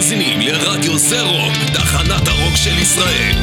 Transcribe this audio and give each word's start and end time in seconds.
מאזינים 0.00 0.40
לרדיו 0.40 0.98
זה 0.98 1.22
רוק, 1.22 1.52
תחנת 1.72 2.28
הרוק 2.28 2.56
של 2.56 2.78
ישראל. 2.78 3.34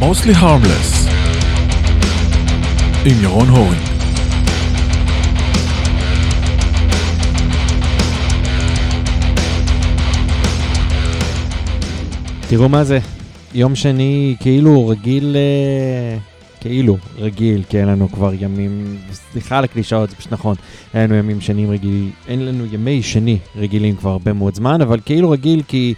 Mostly 0.00 0.34
Harmless. 0.42 1.10
עם 3.04 3.22
ירון 3.22 3.48
הורינג 3.48 3.82
תראו 12.48 12.68
מה 12.68 12.84
זה, 12.84 12.98
יום 13.54 13.74
שני 13.74 14.36
כאילו 14.40 14.88
רגיל, 14.88 15.36
אה, 15.36 16.18
כאילו 16.60 16.96
רגיל, 17.18 17.62
כי 17.68 17.78
אין 17.78 17.88
לנו 17.88 18.08
כבר 18.12 18.32
ימים, 18.40 18.96
סליחה 19.12 19.58
על 19.58 19.64
הקלישאות, 19.64 20.10
זה 20.10 20.16
פשוט 20.16 20.32
נכון, 20.32 20.56
אין 20.94 21.02
לנו 21.02 21.14
ימים 21.14 21.40
שנים 21.40 21.70
רגילים, 21.70 22.10
אין 22.28 22.46
לנו 22.46 22.64
ימי 22.72 23.02
שני 23.02 23.38
רגילים 23.56 23.96
כבר 23.96 24.10
הרבה 24.10 24.32
מאוד 24.32 24.54
זמן, 24.54 24.80
אבל 24.80 25.00
כאילו 25.04 25.30
רגיל 25.30 25.62
כי 25.68 25.94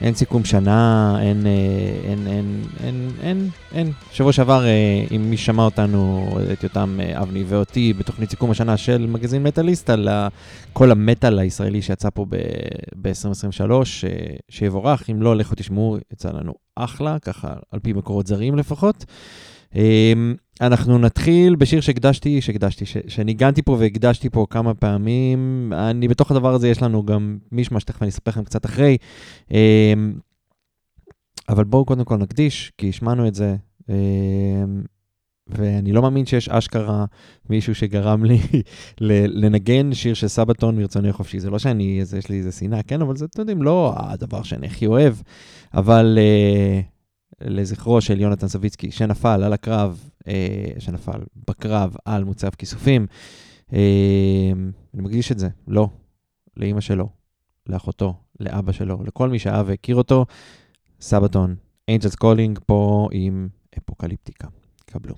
אין 0.00 0.14
סיכום 0.14 0.44
שנה, 0.44 1.16
אין, 1.20 1.46
אה, 1.46 2.10
אין, 2.10 2.26
אין, 2.26 2.62
אין, 2.84 3.10
אין, 3.22 3.48
אין. 3.72 3.92
שבוע 4.12 4.32
שעבר, 4.32 4.64
אה, 4.64 5.04
אם 5.16 5.30
מי 5.30 5.36
שמע 5.36 5.62
אותנו, 5.62 6.28
את 6.52 6.62
יותם 6.62 6.98
אבני 7.14 7.44
ואותי, 7.48 7.92
בתוכנית 7.92 8.30
סיכום 8.30 8.50
השנה 8.50 8.76
של 8.76 9.06
מגזין 9.06 9.42
מטאליסט, 9.42 9.90
על 9.90 10.08
כל 10.72 10.90
המטאל 10.90 11.38
הישראלי 11.38 11.82
שיצא 11.82 12.08
פה 12.14 12.26
ב-2023, 12.28 13.70
שיבורך, 14.50 15.10
אם 15.10 15.22
לא, 15.22 15.36
לכו 15.36 15.54
תשמעו, 15.56 15.96
יצא 16.12 16.30
לנו 16.30 16.52
אחלה, 16.76 17.18
ככה 17.18 17.54
על 17.70 17.80
פי 17.80 17.92
מקורות 17.92 18.26
זרים 18.26 18.56
לפחות. 18.56 19.04
אנחנו 20.60 20.98
נתחיל 20.98 21.56
בשיר 21.56 21.80
שהקדשתי, 21.80 22.40
שהקדשתי, 22.40 22.84
שניגנתי 23.06 23.62
פה 23.62 23.76
והקדשתי 23.80 24.30
פה 24.30 24.46
כמה 24.50 24.74
פעמים. 24.74 25.72
אני, 25.76 26.08
בתוך 26.08 26.30
הדבר 26.30 26.54
הזה 26.54 26.68
יש 26.68 26.82
לנו 26.82 27.04
גם 27.06 27.38
מישמע 27.52 27.80
שתכף 27.80 28.02
אני 28.02 28.10
אספר 28.10 28.30
לכם 28.30 28.44
קצת 28.44 28.66
אחרי. 28.66 28.96
אבל 31.48 31.64
בואו 31.64 31.84
קודם 31.84 32.04
כל 32.04 32.16
נקדיש, 32.16 32.72
כי 32.78 32.88
השמענו 32.88 33.28
את 33.28 33.34
זה, 33.34 33.56
ואני 35.48 35.92
לא 35.92 36.02
מאמין 36.02 36.26
שיש 36.26 36.48
אשכרה 36.48 37.04
מישהו 37.50 37.74
שגרם 37.74 38.24
לי 38.24 38.38
לנגן 39.40 39.94
שיר 39.94 40.14
של 40.14 40.28
סבתון 40.28 40.76
מרצוני 40.76 41.12
חופשי. 41.12 41.40
זה 41.40 41.50
לא 41.50 41.58
שאני, 41.58 42.00
יש 42.18 42.28
לי 42.28 42.38
איזה 42.38 42.52
שנאה, 42.52 42.82
כן, 42.82 43.02
אבל 43.02 43.16
זה, 43.16 43.24
אתם 43.24 43.40
יודעים, 43.40 43.62
לא 43.62 43.94
הדבר 43.96 44.42
שאני 44.42 44.66
הכי 44.66 44.86
אוהב, 44.86 45.14
אבל... 45.74 46.18
לזכרו 47.44 48.00
של 48.00 48.20
יונתן 48.20 48.48
סביצקי, 48.48 48.90
שנפל 48.90 49.42
על 49.42 49.52
הקרב, 49.52 50.10
אה, 50.28 50.66
שנפל 50.78 51.20
בקרב 51.48 51.96
על 52.04 52.24
מוצב 52.24 52.50
כיסופים. 52.50 53.06
אה, 53.72 54.52
אני 54.94 55.02
מקדיש 55.02 55.32
את 55.32 55.38
זה, 55.38 55.48
לא, 55.68 55.88
לאימא 56.56 56.80
שלו, 56.80 57.08
לאחותו, 57.66 58.14
לאבא 58.40 58.72
שלו, 58.72 59.02
לכל 59.04 59.28
מי 59.28 59.38
שאהב 59.38 59.68
והכיר 59.68 59.96
אותו. 59.96 60.26
Sabaton, 61.00 61.54
Angels 61.88 62.14
Calling 62.14 62.58
פה 62.66 63.08
עם 63.12 63.48
Apocalyptica. 63.78 64.48
קבלו. 64.86 65.14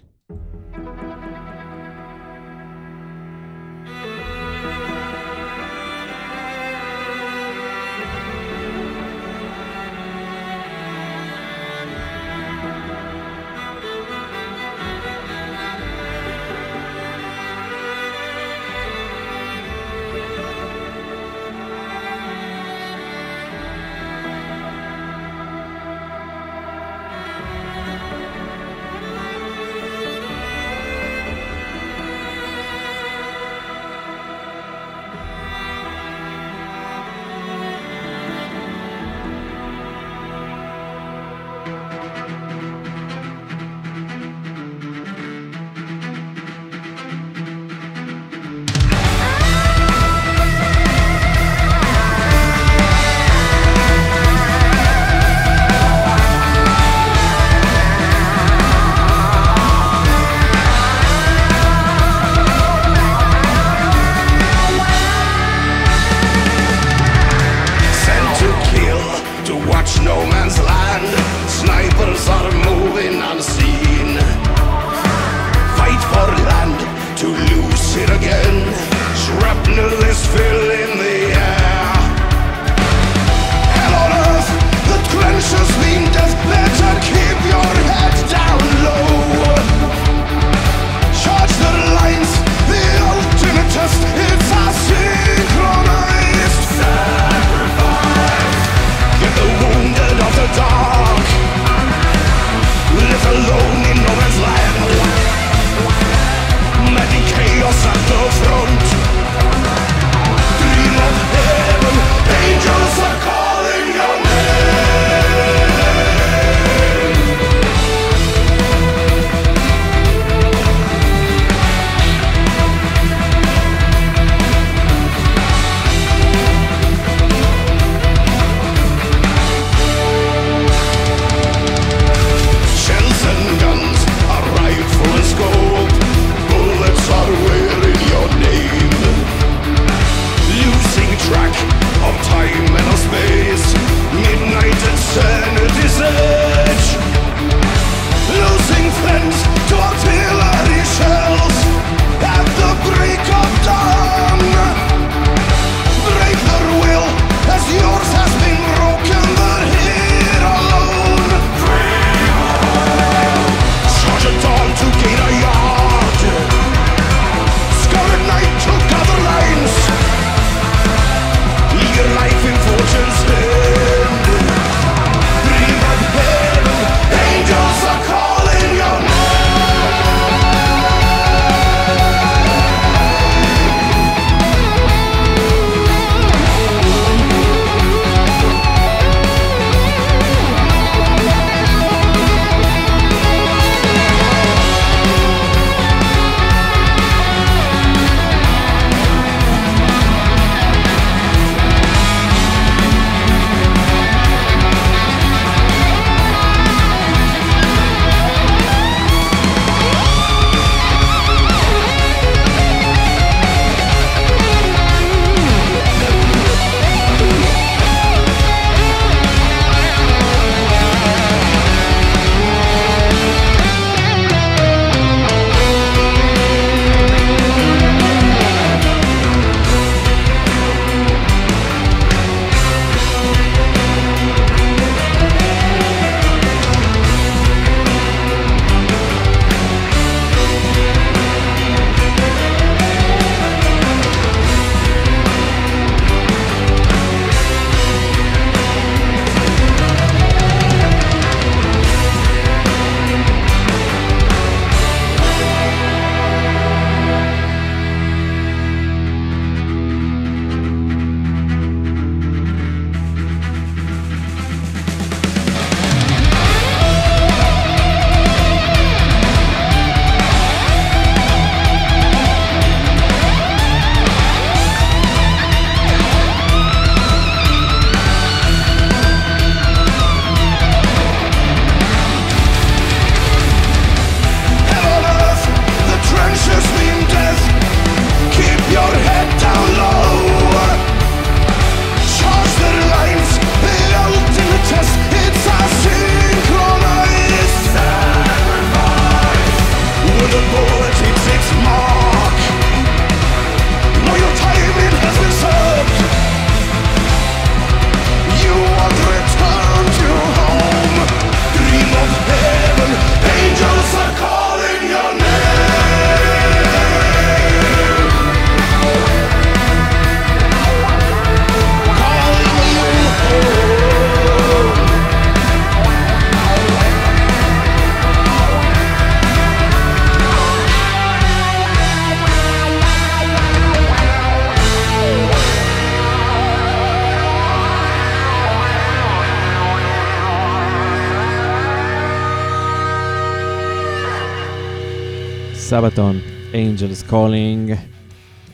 סבתון, 345.69 346.19
Angels 346.53 347.11
Calling, 347.11 347.73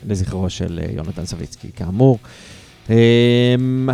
לזכרו 0.07 0.49
של 0.49 0.79
אה, 0.83 0.91
יונתן 0.95 1.25
סביצקי, 1.25 1.67
כאמור. 1.75 2.19
אמ, 2.89 3.89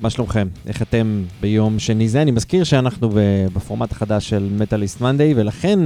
מה 0.00 0.10
שלומכם? 0.10 0.48
איך 0.66 0.82
אתם 0.82 1.24
ביום 1.40 1.78
שני 1.78 2.08
זה? 2.08 2.22
אני 2.22 2.30
מזכיר 2.30 2.64
שאנחנו 2.64 3.10
בפורמט 3.52 3.92
החדש 3.92 4.28
של 4.28 4.48
מטאליסט 4.58 5.00
מנדי, 5.00 5.32
ולכן 5.36 5.78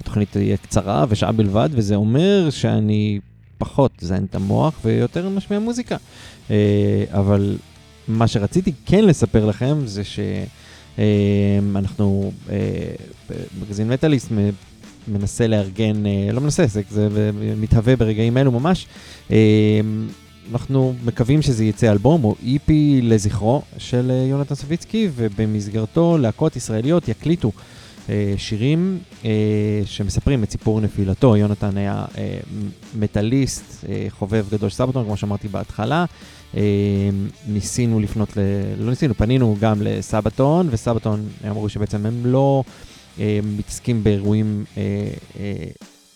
התוכנית 0.00 0.28
תהיה 0.30 0.56
קצרה 0.56 1.04
ושעה 1.08 1.32
בלבד, 1.32 1.68
וזה 1.72 1.94
אומר 1.94 2.50
שאני 2.50 3.20
פחות 3.58 3.92
זיין 4.00 4.24
את 4.24 4.34
המוח 4.34 4.74
ויותר 4.84 5.28
משמיע 5.28 5.58
מוזיקה. 5.58 5.96
אה, 6.50 7.04
אבל 7.10 7.56
מה 8.08 8.26
שרציתי 8.26 8.72
כן 8.86 9.04
לספר 9.04 9.46
לכם 9.46 9.76
זה 9.84 10.02
שאנחנו, 10.98 12.32
אה, 12.50 12.56
מגזין 13.60 13.88
מטאליסט 13.88 14.32
מנסה 15.08 15.46
לארגן, 15.46 16.06
אה, 16.06 16.32
לא 16.32 16.40
מנסה, 16.40 16.66
זה, 16.66 16.82
זה 16.90 17.30
מתהווה 17.56 17.96
ברגעים 17.96 18.38
אלו 18.38 18.52
ממש. 18.52 18.86
אנחנו 20.52 20.94
מקווים 21.04 21.42
שזה 21.42 21.64
יצא 21.64 21.92
אלבום 21.92 22.24
או 22.24 22.34
איפי 22.46 23.00
לזכרו 23.02 23.62
של 23.78 24.10
יונתן 24.30 24.54
סביצקי, 24.54 25.08
ובמסגרתו 25.14 26.18
להקות 26.18 26.56
ישראליות 26.56 27.08
יקליטו 27.08 27.52
אה, 28.08 28.34
שירים 28.36 28.98
אה, 29.24 29.30
שמספרים 29.84 30.42
את 30.42 30.50
סיפור 30.50 30.80
נפילתו. 30.80 31.36
יונתן 31.36 31.76
היה 31.76 32.04
אה, 32.18 32.38
מטאליסט, 32.98 33.84
חובב 34.08 34.46
גדול 34.50 34.70
של 34.70 34.76
סבתון, 34.76 35.04
כמו 35.04 35.16
שאמרתי 35.16 35.48
בהתחלה. 35.48 36.04
ניסינו 37.48 38.00
לפנות, 38.00 38.36
ל... 38.36 38.40
לא 38.78 38.90
ניסינו, 38.90 39.14
פנינו 39.14 39.56
גם 39.60 39.82
לסבתון, 39.82 40.68
וסבתון 40.70 41.28
אמרו 41.50 41.68
שבעצם 41.68 42.06
הם 42.06 42.26
לא 42.26 42.64
מתעסקים 43.42 44.04
באירועים 44.04 44.64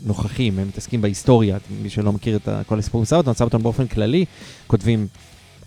נוכחים, 0.00 0.58
הם 0.58 0.68
מתעסקים 0.68 1.02
בהיסטוריה, 1.02 1.58
מי 1.82 1.90
שלא 1.90 2.12
מכיר 2.12 2.36
את 2.36 2.48
כל 2.66 2.78
הסיפור 2.78 3.00
עם 3.00 3.04
סבתון, 3.04 3.34
סבתון 3.34 3.62
באופן 3.62 3.86
כללי 3.86 4.24
כותבים 4.66 5.06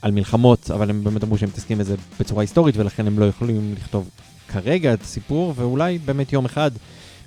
על 0.02 0.12
מלחמות, 0.12 0.72
אבל 0.72 0.90
הם 0.90 1.04
באמת 1.04 1.24
אמרו 1.24 1.38
שהם 1.38 1.50
מתעסקים 1.50 1.78
בזה 1.78 1.96
בצורה 2.20 2.44
היסטורית, 2.44 2.78
ולכן 2.78 3.08
הם 3.08 3.20
לא 3.20 3.26
יכולים 3.26 3.74
לכתוב 3.78 4.10
כרגע 4.48 4.94
את 4.94 5.02
הסיפור, 5.02 5.54
ואולי 5.56 5.98
באמת 5.98 6.34
יום 6.34 6.46
אחד, 6.46 6.72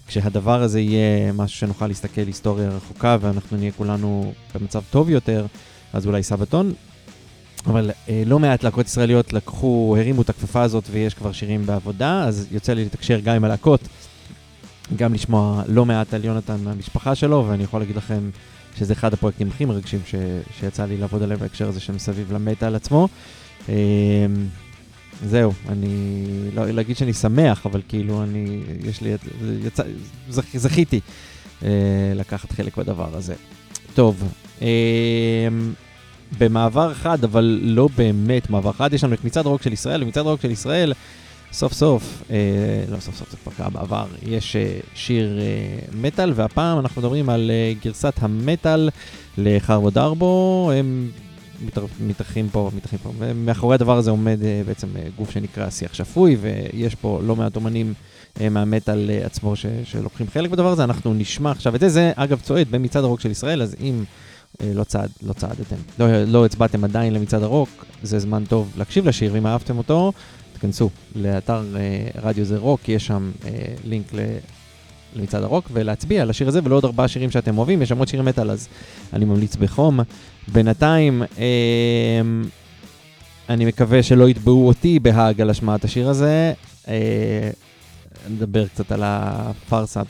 כשהדבר 0.06 0.62
הזה 0.62 0.80
יהיה 0.80 1.32
משהו 1.32 1.58
שנוכל 1.58 1.86
להסתכל 1.86 2.26
היסטוריה 2.26 2.68
רחוקה, 2.68 3.16
ואנחנו 3.20 3.56
נהיה 3.56 3.72
כולנו 3.72 4.32
במצב 4.54 4.82
טוב 4.90 5.10
יותר, 5.10 5.46
אז 5.92 6.06
אולי 6.06 6.22
סבתון. 6.22 6.72
אבל 7.66 7.90
אה, 8.08 8.22
לא 8.26 8.38
מעט 8.38 8.64
להקות 8.64 8.86
ישראליות 8.86 9.32
לקחו, 9.32 9.96
הרימו 9.98 10.22
את 10.22 10.30
הכפפה 10.30 10.62
הזאת 10.62 10.84
ויש 10.90 11.14
כבר 11.14 11.32
שירים 11.32 11.66
בעבודה, 11.66 12.24
אז 12.24 12.46
יוצא 12.50 12.72
לי 12.72 12.84
לתקשר 12.84 13.20
גם 13.20 13.34
עם 13.34 13.44
הלהקות, 13.44 13.80
גם 14.96 15.14
לשמוע 15.14 15.62
לא 15.68 15.86
מעט 15.86 16.14
על 16.14 16.24
יונתן 16.24 16.56
מהמשפחה 16.64 17.14
שלו, 17.14 17.44
ואני 17.48 17.64
יכול 17.64 17.80
להגיד 17.80 17.96
לכם 17.96 18.30
שזה 18.78 18.92
אחד 18.92 19.12
הפרויקטים 19.12 19.48
הכי 19.48 19.64
מרגשים 19.64 20.00
ש, 20.06 20.14
שיצא 20.58 20.84
לי 20.84 20.96
לעבוד 20.96 21.22
עליהם 21.22 21.40
בהקשר 21.40 21.68
הזה 21.68 21.80
שמסביב 21.80 22.32
למטאל 22.32 22.74
עצמו. 22.74 23.08
אה, 23.68 23.74
זהו, 25.24 25.52
אני 25.68 26.26
לא 26.54 26.66
להגיד 26.66 26.96
שאני 26.96 27.12
שמח, 27.12 27.66
אבל 27.66 27.82
כאילו 27.88 28.22
אני, 28.22 28.62
יש 28.84 29.00
לי, 29.00 29.14
יצא, 29.66 29.82
זכ, 30.28 30.56
זכיתי 30.56 31.00
אה, 31.64 31.68
לקחת 32.14 32.52
חלק 32.52 32.76
בדבר 32.76 33.16
הזה. 33.16 33.34
טוב, 33.94 34.32
אה, 34.62 34.68
במעבר 36.38 36.94
חד, 36.94 37.24
אבל 37.24 37.60
לא 37.62 37.88
באמת 37.96 38.50
מעבר 38.50 38.72
חד, 38.72 38.92
יש 38.92 39.04
לנו 39.04 39.14
את 39.14 39.24
מצעד 39.24 39.46
הרוק 39.46 39.62
של 39.62 39.72
ישראל, 39.72 40.02
ומצעד 40.02 40.26
הרוק 40.26 40.40
של 40.40 40.50
ישראל, 40.50 40.92
סוף 41.52 41.72
סוף, 41.72 42.22
אה, 42.30 42.36
לא 42.88 43.00
סוף 43.00 43.16
סוף, 43.16 43.30
זה 43.30 43.36
כבר 43.36 43.52
קרה 43.52 43.70
בעבר, 43.70 44.06
יש 44.22 44.56
אה, 44.56 44.78
שיר 44.94 45.38
אה, 45.40 45.78
מטאל, 46.00 46.32
והפעם 46.34 46.78
אנחנו 46.78 47.00
מדברים 47.02 47.28
על 47.28 47.50
אה, 47.50 47.72
גרסת 47.84 48.14
המטאל 48.20 48.90
לחרבו 49.38 49.90
דרבו, 49.90 50.70
הם 50.74 51.10
מתארחים 52.00 52.48
פה, 52.48 52.70
מתארחים 52.76 52.98
פה. 53.02 53.12
ומאחורי 53.18 53.74
הדבר 53.74 53.96
הזה 53.96 54.10
עומד 54.10 54.38
uh, 54.40 54.66
בעצם 54.66 54.86
uh, 54.94 54.98
גוף 55.18 55.30
שנקרא 55.30 55.70
שיח 55.70 55.94
שפוי, 55.94 56.36
ויש 56.40 56.94
פה 56.94 57.20
לא 57.26 57.36
מעט 57.36 57.56
אומנים 57.56 57.94
uh, 58.34 58.40
מהמטאל 58.50 59.10
uh, 59.10 59.26
עצמו 59.26 59.56
ש, 59.56 59.66
שלוקחים 59.84 60.26
חלק 60.32 60.50
בדבר 60.50 60.72
הזה. 60.72 60.84
אנחנו 60.84 61.14
נשמע 61.14 61.50
עכשיו 61.50 61.74
את 61.74 61.80
זה, 61.80 61.88
זה 61.88 62.12
אגב 62.16 62.40
צועד 62.40 62.66
במצעד 62.70 63.04
הרוק 63.04 63.20
של 63.20 63.30
ישראל, 63.30 63.62
אז 63.62 63.76
אם 63.80 64.04
לא, 64.60 64.84
צעד, 64.84 65.10
לא 65.22 65.32
צעדתם, 65.32 65.76
לא, 65.98 66.24
לא 66.24 66.46
הצבעתם 66.46 66.84
עדיין 66.84 67.14
למצעד 67.14 67.42
הרוק, 67.42 67.84
זה 68.02 68.18
זמן 68.18 68.44
טוב 68.44 68.72
להקשיב 68.76 69.08
לשיר, 69.08 69.32
ואם 69.34 69.46
אהבתם 69.46 69.78
אותו, 69.78 70.12
תכנסו 70.52 70.90
לאתר 71.16 71.62
uh, 71.74 72.20
רדיו 72.22 72.44
זה 72.44 72.58
רוק, 72.58 72.88
יש 72.88 73.06
שם 73.06 73.30
uh, 73.42 73.46
לינק 73.84 74.14
ל... 74.14 74.18
למצעד 75.16 75.42
הרוק 75.42 75.68
ולהצביע 75.72 76.22
על 76.22 76.30
השיר 76.30 76.48
הזה 76.48 76.60
ולעוד 76.64 76.84
ארבעה 76.84 77.08
שירים 77.08 77.30
שאתם 77.30 77.58
אוהבים, 77.58 77.82
יש 77.82 77.88
שם 77.88 77.98
עוד 77.98 78.08
שירים 78.08 78.24
מטאל 78.24 78.50
אז 78.50 78.68
אני 79.12 79.24
ממליץ 79.24 79.56
בחום. 79.56 80.00
בינתיים, 80.48 81.22
אה, 81.38 82.20
אני 83.48 83.64
מקווה 83.64 84.02
שלא 84.02 84.28
יתבעו 84.28 84.68
אותי 84.68 84.98
בהאג 84.98 85.40
על 85.40 85.50
השמעת 85.50 85.84
השיר 85.84 86.08
הזה. 86.08 86.52
אה, 86.88 87.50
נדבר 88.30 88.66
קצת 88.68 88.92
על 88.92 89.02
הפארסה, 89.04 90.02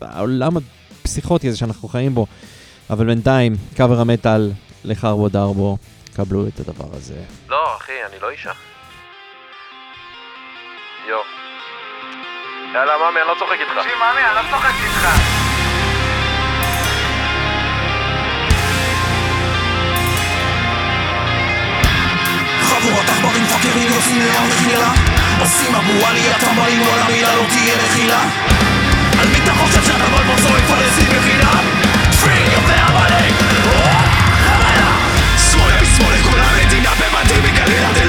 העולם 0.00 0.56
הפסיכוטי 1.02 1.48
הזה 1.48 1.56
שאנחנו 1.56 1.88
חיים 1.88 2.14
בו, 2.14 2.26
אבל 2.90 3.06
בינתיים, 3.06 3.56
קאבר 3.76 4.00
המטאל 4.00 4.50
לחרבו 4.84 5.28
דרבו, 5.28 5.76
קבלו 6.16 6.46
את 6.48 6.60
הדבר 6.60 6.88
הזה. 6.92 7.14
לא, 7.48 7.76
אחי, 7.76 7.92
אני 8.10 8.20
לא 8.22 8.30
אישה. 8.30 8.52
יו. 11.08 11.18
יאללה, 12.74 12.92
מאמי, 12.98 13.20
אני 13.20 13.28
לא 13.28 13.34
צוחק 13.38 13.56
איתך. 13.60 13.72
תקשיב, 13.78 13.98
מאמי, 14.00 14.20
אני 14.20 14.36
לא 14.36 14.50
צוחק 14.50 14.74
איתך. 14.84 15.08
חבורת 22.62 23.08
עכברים 23.08 23.44
פאקרים 23.44 23.92
יוצאים 23.92 24.18
לים 24.18 24.48
מחילה 24.48 24.90
עושים 25.40 25.74
אבו 25.74 26.06
עלי 26.06 26.30
הטמבלים 26.30 26.84
כל 26.84 26.98
המילה 26.98 27.36
לא 27.36 27.42
תהיה 27.48 27.76
נחילה 27.76 28.20
על 29.20 29.28
מי 29.28 29.38
אתה 29.44 29.52
חושב 29.52 29.82
שאתה 29.82 30.04
בלבול 30.04 30.36
צועק 30.36 30.62
פלסטין 30.64 31.33
bailek 32.62 32.88
bailek 32.96 33.36
zureko 35.48 35.86
zureko 35.96 36.36
larri 36.40 36.64
dingabe 36.74 37.06
batek 37.14 37.50
galera 37.58 38.03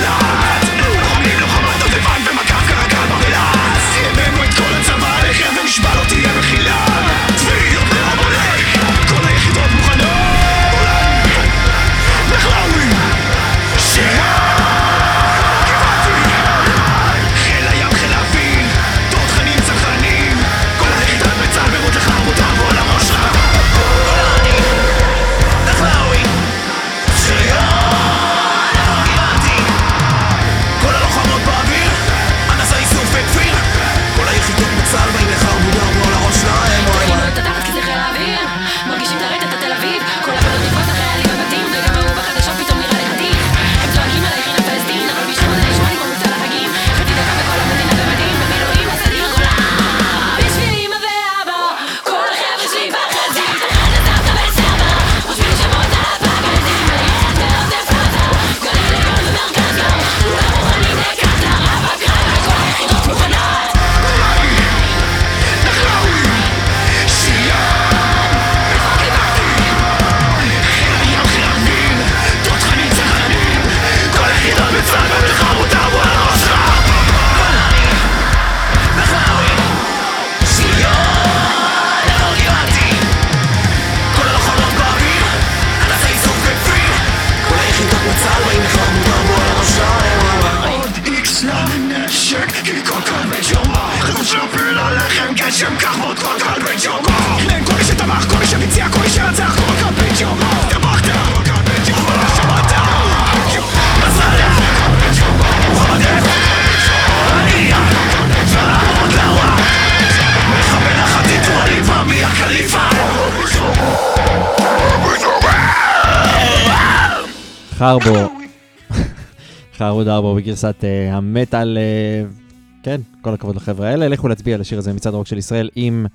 4 120.08 120.34
בגרסת 120.34 120.76
uh, 120.82 121.14
המטאל. 121.14 121.78
Uh, 121.78 122.46
כן, 122.84 123.02
כל 123.22 123.34
הכבוד 123.34 123.56
לחבר'ה 123.56 123.90
האלה. 123.90 124.08
לכו 124.08 124.28
להצביע 124.28 124.56
על 124.56 124.62
השיר 124.62 124.78
הזה 124.78 124.94
מצד 124.94 125.14
הרוק 125.14 125.28
של 125.28 125.38
ישראל, 125.38 125.70
אם 125.78 126.06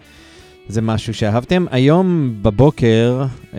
זה 0.69 0.83
משהו 0.83 1.15
שאהבתם. 1.15 1.67
היום 1.71 2.35
בבוקר, 2.43 3.25
uh, 3.53 3.57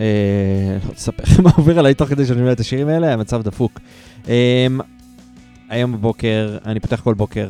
לא 1.08 1.12
לכם 1.22 1.42
מה 1.42 1.50
עובר 1.56 1.78
עליי 1.78 1.94
תוך 1.94 2.08
כדי 2.08 2.26
שאני 2.26 2.40
אומר 2.40 2.52
את 2.52 2.60
השירים 2.60 2.88
האלה, 2.88 3.12
המצב 3.12 3.42
דפוק. 3.42 3.80
Um, 4.24 4.28
היום 5.68 5.92
בבוקר, 5.92 6.58
אני 6.66 6.80
פותח 6.80 7.00
כל 7.00 7.14
בוקר, 7.14 7.48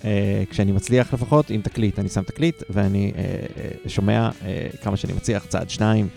uh, 0.00 0.04
כשאני 0.50 0.72
מצליח 0.72 1.14
לפחות, 1.14 1.50
עם 1.50 1.60
תקליט, 1.60 1.98
אני 1.98 2.08
שם 2.08 2.22
תקליט, 2.22 2.62
ואני 2.70 3.12
uh, 3.14 3.86
uh, 3.86 3.88
שומע 3.88 4.30
uh, 4.30 4.76
כמה 4.82 4.96
שאני 4.96 5.12
מצליח, 5.12 5.44
צעד 5.46 5.70
שניים, 5.70 6.08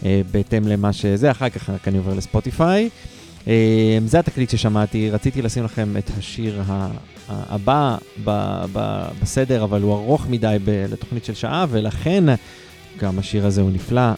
uh, 0.00 0.04
בהתאם 0.30 0.68
למה 0.68 0.92
שזה, 0.92 1.30
אחר 1.30 1.48
כך 1.48 1.70
אני 1.86 1.98
עובר 1.98 2.14
לספוטיפיי. 2.14 2.88
זה 4.06 4.18
התקליט 4.18 4.50
ששמעתי, 4.50 5.10
רציתי 5.10 5.42
לשים 5.42 5.64
לכם 5.64 5.96
את 5.98 6.10
השיר 6.18 6.62
הבא 7.28 7.96
בסדר, 9.22 9.64
אבל 9.64 9.82
הוא 9.82 9.94
ארוך 9.94 10.26
מדי 10.28 10.56
לתוכנית 10.66 11.24
של 11.24 11.34
שעה, 11.34 11.66
ולכן 11.70 12.24
גם 12.98 13.18
השיר 13.18 13.46
הזה 13.46 13.60
הוא 13.60 13.70
נפלא. 13.70 14.12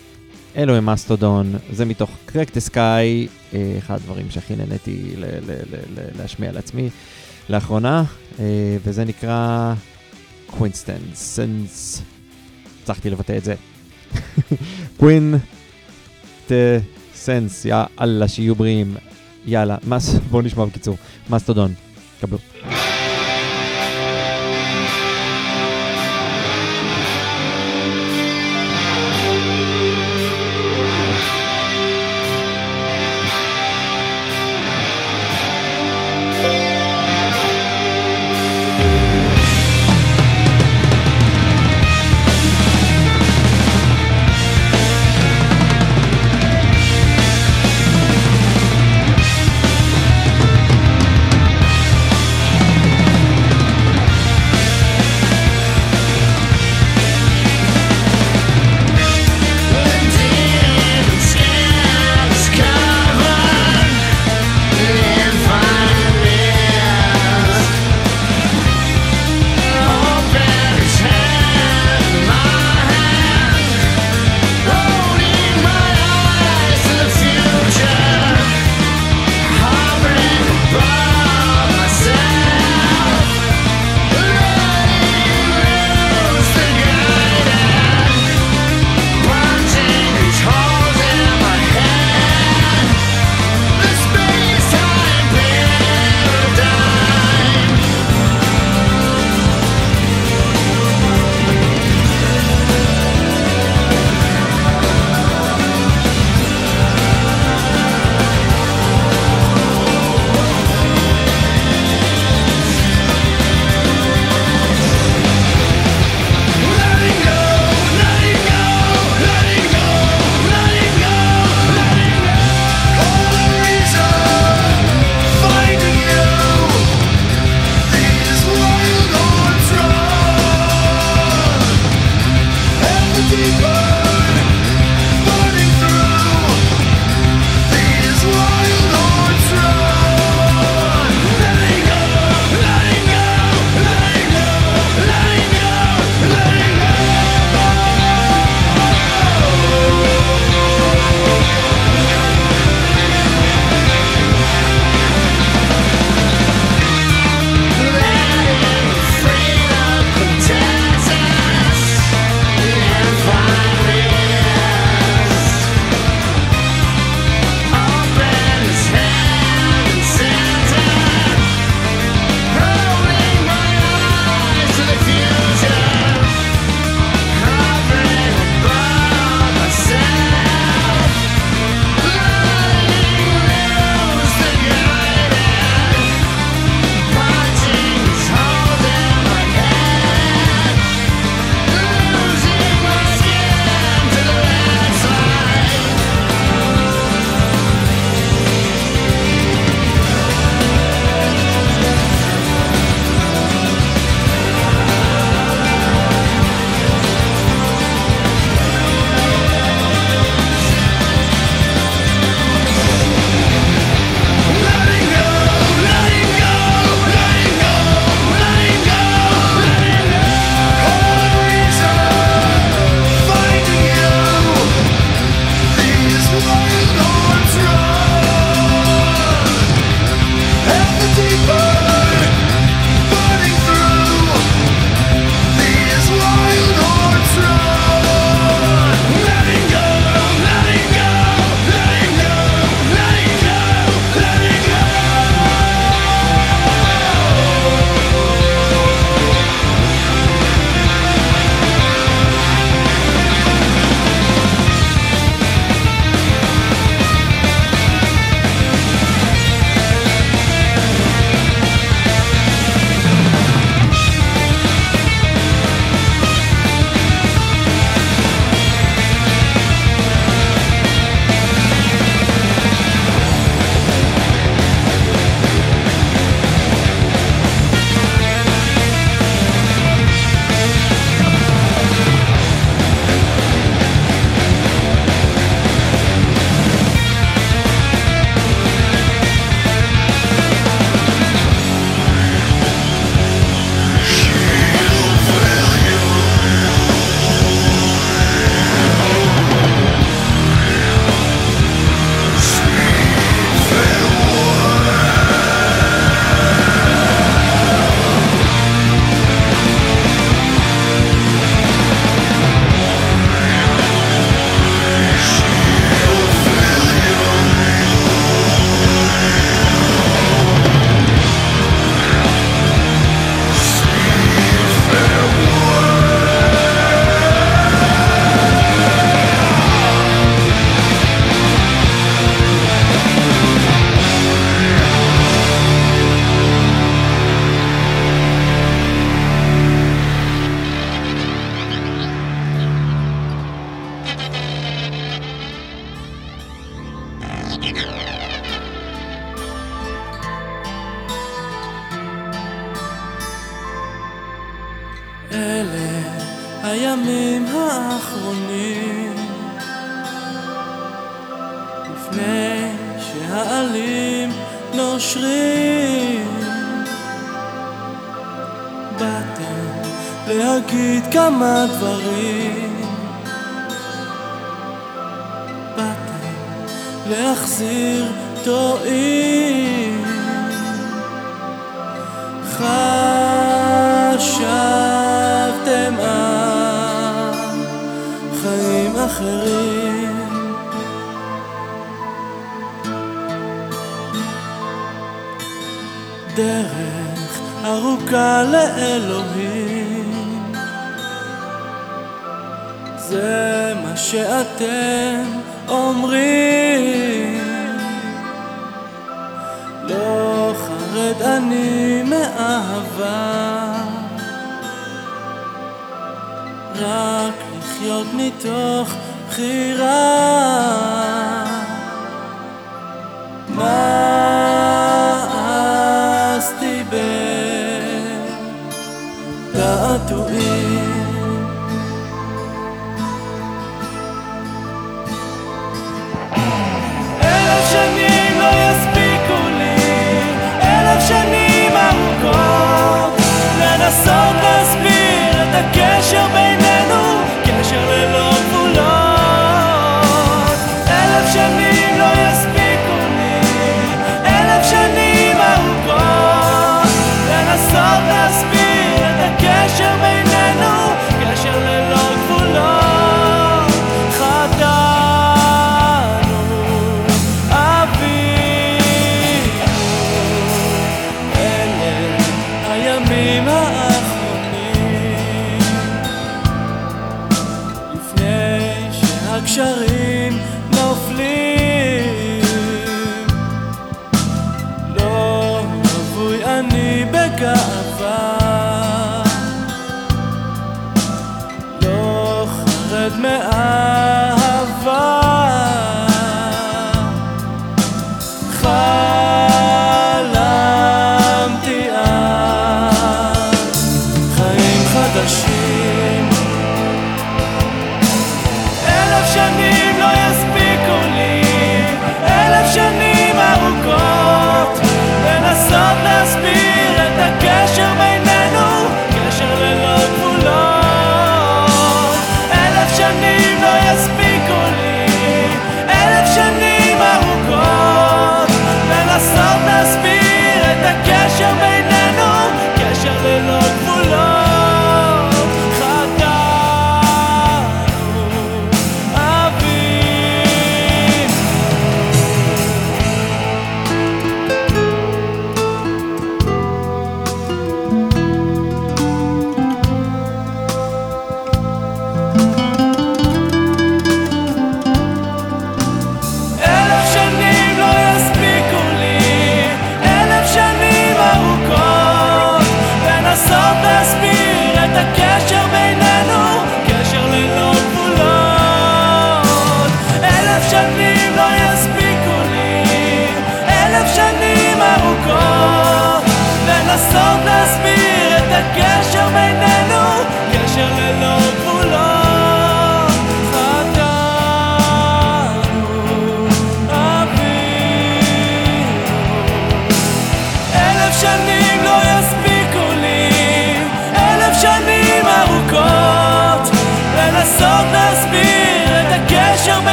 אלוהי 0.57 0.81
מסטודון, 0.81 1.55
זה 1.73 1.85
מתוך 1.85 2.11
Crack 2.27 2.55
the 2.55 2.61
Skye, 2.61 3.27
אחד 3.79 3.95
הדברים 3.95 4.31
שהכי 4.31 4.57
נהניתי 4.57 5.15
להשמיע 6.19 6.53
לעצמי 6.53 6.91
לאחרונה, 7.49 8.05
אה, 8.39 8.77
וזה 8.85 9.05
נקרא 9.05 9.75
Quintessence. 10.47 12.03
הצלחתי 12.83 13.11
לבטא 13.11 13.37
את 13.37 13.45
זה. 13.45 13.55
קווין 14.99 15.35
סנס, 17.15 17.65
יא 17.65 17.75
אללה, 18.01 18.29
שיהיו 18.29 18.55
בריאים. 18.55 18.97
יאללה, 19.47 19.77
מס, 19.87 20.15
בואו 20.31 20.43
נשמע 20.43 20.65
בקיצור. 20.65 20.97
מסטודון, 21.31 21.75
קבלו. 22.21 22.39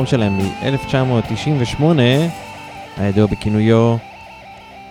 האלבום 0.00 0.10
שלהם 0.10 0.38
מ-1998, 0.38 1.82
הידוע 2.96 3.26
בכינויו 3.26 3.96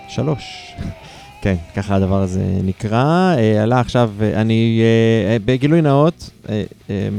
שלוש. 0.07 0.73
כן, 1.41 1.55
ככה 1.75 1.95
הדבר 1.95 2.21
הזה 2.21 2.43
נקרא. 2.63 3.35
אה, 3.37 3.63
עלה 3.63 3.79
עכשיו, 3.79 4.11
אה, 4.21 4.41
אני 4.41 4.81
אה, 4.81 5.31
אה, 5.31 5.37
בגילוי 5.45 5.81
נאות, 5.81 6.29
אה, 6.49 6.63
אה, 6.89 7.09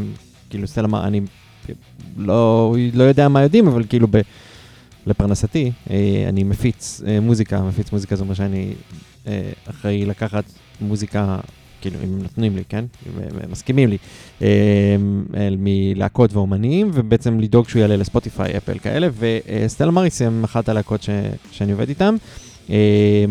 כאילו 0.50 0.66
סטלה 0.66 1.04
אני 1.04 1.20
לא, 2.16 2.74
לא 2.94 3.04
יודע 3.04 3.28
מה 3.28 3.42
יודעים, 3.42 3.68
אבל 3.68 3.84
כאילו 3.88 4.06
ב, 4.10 4.20
לפרנסתי, 5.06 5.72
אה, 5.90 6.24
אני 6.28 6.44
מפיץ 6.44 7.02
אה, 7.06 7.20
מוזיקה, 7.20 7.62
מפיץ 7.62 7.92
מוזיקה 7.92 8.16
זה 8.16 8.22
אומר 8.22 8.34
שאני 8.34 8.72
אה, 9.26 9.50
אחראי 9.70 10.06
לקחת 10.06 10.44
מוזיקה, 10.80 11.38
כאילו 11.80 11.96
אם 12.04 12.22
נותנים 12.22 12.56
לי, 12.56 12.62
כן? 12.68 12.84
הם 13.16 13.50
מסכימים 13.50 13.88
לי, 13.88 13.98
אה, 14.42 14.48
אה, 15.36 15.48
מלהקות 15.58 16.32
ואומנים, 16.32 16.90
ובעצם 16.94 17.40
לדאוג 17.40 17.68
שהוא 17.68 17.80
יעלה 17.80 17.96
לספוטיפיי, 17.96 18.56
אפל 18.56 18.78
כאלה, 18.78 19.08
וסטלה 19.18 19.90
מריס 19.90 20.22
הם 20.22 20.44
אחת 20.44 20.68
הלהקות 20.68 21.06
שאני 21.52 21.72
עובד 21.72 21.88
איתם. 21.88 22.16
אה, 22.70 23.24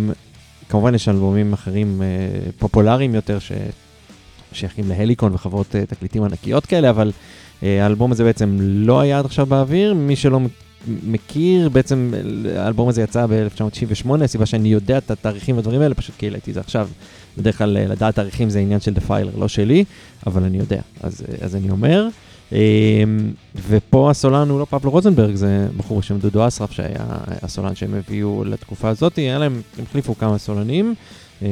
כמובן 0.70 0.96
יש 0.96 1.10
אלבומים 1.10 1.54
אחרים 1.54 2.02
אה, 2.02 2.08
פופולריים 2.58 3.16
יותר 3.16 3.38
ששייכים 4.52 4.90
להליקון 4.90 5.34
וחברות 5.34 5.76
אה, 5.76 5.86
תקליטים 5.86 6.24
ענקיות 6.24 6.66
כאלה, 6.66 6.90
אבל 6.90 7.12
אה, 7.64 7.84
האלבום 7.84 8.12
הזה 8.12 8.24
בעצם 8.24 8.58
לא 8.62 9.00
היה 9.00 9.20
עד 9.20 9.26
עכשיו 9.26 9.46
באוויר. 9.46 9.94
מי 9.94 10.16
שלא 10.16 10.40
מכיר, 10.88 11.70
בעצם 11.70 12.14
האלבום 12.56 12.90
הזה 12.90 13.02
יצא 13.02 13.26
ב-1998, 13.26 14.24
הסיבה 14.24 14.46
שאני 14.46 14.70
יודע 14.70 14.98
את 14.98 15.12
התאריכים 15.12 15.56
והדברים 15.56 15.82
האלה, 15.82 15.96
פשוט 15.96 16.16
כי 16.18 16.26
העליתי 16.26 16.52
את 16.52 16.56
זה 16.56 16.60
עכשיו. 16.60 16.90
בדרך 17.40 17.58
כלל 17.58 17.78
אה, 17.78 17.86
לדעת 17.86 18.16
תאריכים 18.16 18.50
זה 18.50 18.60
עניין 18.60 18.80
של 18.80 18.94
דפיילר, 18.94 19.32
לא 19.38 19.48
שלי, 19.48 19.86
אבל 20.28 20.44
אני 20.44 20.58
יודע, 20.58 20.82
אז, 21.02 21.24
אה, 21.30 21.46
אז 21.46 21.56
אני 21.56 21.70
אומר. 21.70 22.08
אה, 22.54 23.04
ופה 23.68 24.12
הסולן 24.12 24.50
הוא 24.50 24.60
לא 24.60 24.66
פבלו 24.70 24.92
רוזנברג, 24.92 25.36
זה 25.36 25.68
בחור 25.78 26.00
בשם 26.00 26.18
דודו 26.18 26.48
אסרף, 26.48 26.72
שהיה 26.72 27.06
הסולן 27.42 27.76
שהם 27.76 27.94
הביאו 27.94 28.44
לתקופה 28.46 28.90
הזאת. 28.90 29.16
היה 29.16 29.40
להם, 29.40 29.62
הם 29.78 29.84
החליפו 29.90 30.18
כמה 30.18 30.38
סולנים. 30.38 30.96
אה, 31.42 31.48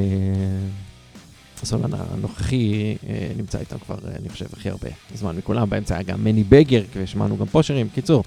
הסולן 1.62 1.90
הנוכחי 1.92 2.96
נמצא 3.36 3.58
איתם 3.58 3.76
כבר, 3.86 3.96
אני 4.20 4.28
חושב, 4.28 4.46
הכי 4.52 4.68
הרבה 4.70 4.88
זמן 5.14 5.36
מכולם. 5.36 5.70
באמצע 5.70 5.94
היה 5.94 6.02
גם 6.02 6.24
מני 6.24 6.44
בגר, 6.44 6.82
ושמענו 6.96 7.36
גם 7.36 7.46
פושרים. 7.46 7.88
קיצור, 7.94 8.24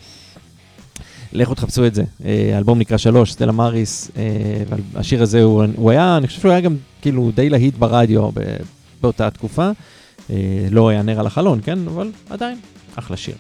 לכו 1.34 1.56
תחפשו 1.56 1.86
את 1.86 1.96
זה. 1.96 2.04
אה, 2.26 2.52
האלבום 2.56 2.80
נקרא 2.80 2.98
שלוש, 2.98 3.32
סטלה 3.32 3.52
מריס, 3.52 4.12
אה, 4.18 4.24
והשיר 4.94 5.22
הזה 5.22 5.44
הוא, 5.44 5.64
הוא 5.76 5.92
היה, 5.92 6.18
אני 6.18 6.28
חושב 6.28 6.40
שהוא 6.40 6.52
היה 6.52 6.62
גם 6.62 6.76
כאילו 7.02 7.32
די 7.36 7.50
להיט 7.50 7.76
ברדיו 7.76 8.30
באותה 9.02 9.30
תקופה. 9.30 9.70
אה, 10.30 10.36
לא 10.72 10.90
היה 10.90 11.02
נר 11.02 11.20
על 11.20 11.28
החלון, 11.28 11.60
כן? 11.64 11.80
אבל 11.88 12.12
עדיין, 12.30 12.58
אחלה 12.96 13.18
שיר. 13.18 13.36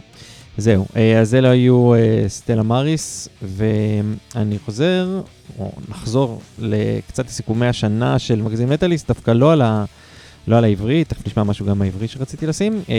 זהו, 0.58 0.86
אז 1.22 1.36
אלה 1.36 1.50
היו 1.50 1.94
סטלה 2.28 2.64
מריס, 2.64 3.30
ואני 3.42 4.60
חוזר, 4.66 5.22
או 5.60 5.72
נחזור 5.90 6.42
לקצת 6.60 7.26
לסיכומי 7.26 7.68
השנה 7.68 8.20
של 8.20 8.42
מגזין 8.42 8.70
מטאליסט, 8.70 9.08
דווקא 9.08 9.32
לא 9.32 9.54
על, 9.54 9.62
ה, 9.62 9.86
לא 10.48 10.58
על 10.58 10.64
העברית, 10.64 11.10
תכף 11.10 11.28
נשמע 11.28 11.44
משהו 11.44 11.66
גם 11.66 11.80
מהעברית 11.80 12.10
שרציתי 12.10 12.48
לשים, 12.48 12.82
אה, 12.90 12.96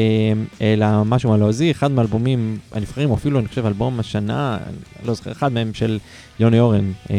אלא 0.60 1.04
משהו 1.04 1.30
מהלועזי, 1.30 1.70
אחד 1.70 1.90
מהאלבומים 1.90 2.58
הנבחרים, 2.72 3.10
או 3.10 3.14
אפילו 3.14 3.38
אני 3.38 3.48
חושב 3.48 3.66
אלבום 3.66 4.00
השנה, 4.00 4.58
לא 5.04 5.14
זוכר, 5.14 5.32
אחד 5.32 5.52
מהם 5.52 5.74
של 5.74 5.98
יוני 6.40 6.60
אורן, 6.60 6.92
אה, 7.10 7.16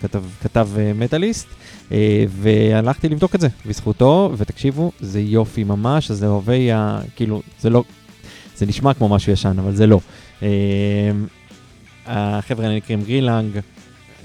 כתב, 0.00 0.24
כתב 0.42 0.68
אה, 0.78 0.92
מטאליסט. 0.94 1.48
והלכתי 2.28 3.08
לבדוק 3.08 3.34
את 3.34 3.40
זה 3.40 3.48
בזכותו, 3.66 4.32
ותקשיבו, 4.36 4.92
זה 5.00 5.20
יופי 5.20 5.64
ממש, 5.64 6.10
זה 6.10 6.26
אוהבי 6.26 6.72
ה... 6.72 7.00
כאילו, 7.16 7.42
זה 7.60 7.70
לא... 7.70 7.84
זה 8.56 8.66
נשמע 8.66 8.94
כמו 8.94 9.08
משהו 9.08 9.32
ישן, 9.32 9.56
אבל 9.58 9.74
זה 9.74 9.86
לא. 9.86 10.00
החבר'ה 12.06 12.64
האלה 12.64 12.76
נקראים 12.76 13.02
גרילנג, 13.02 13.58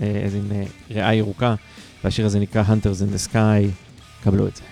איזה 0.02 0.40
אה, 0.52 0.64
ריאה 0.92 1.14
ירוקה, 1.14 1.56
והשיר 2.04 2.26
הזה 2.26 2.40
נקרא 2.40 2.64
Hunters 2.64 3.00
in 3.02 3.16
the 3.16 3.32
Sky, 3.32 3.83
קבלו 4.25 4.49
את 4.49 4.57
זה. 4.57 4.72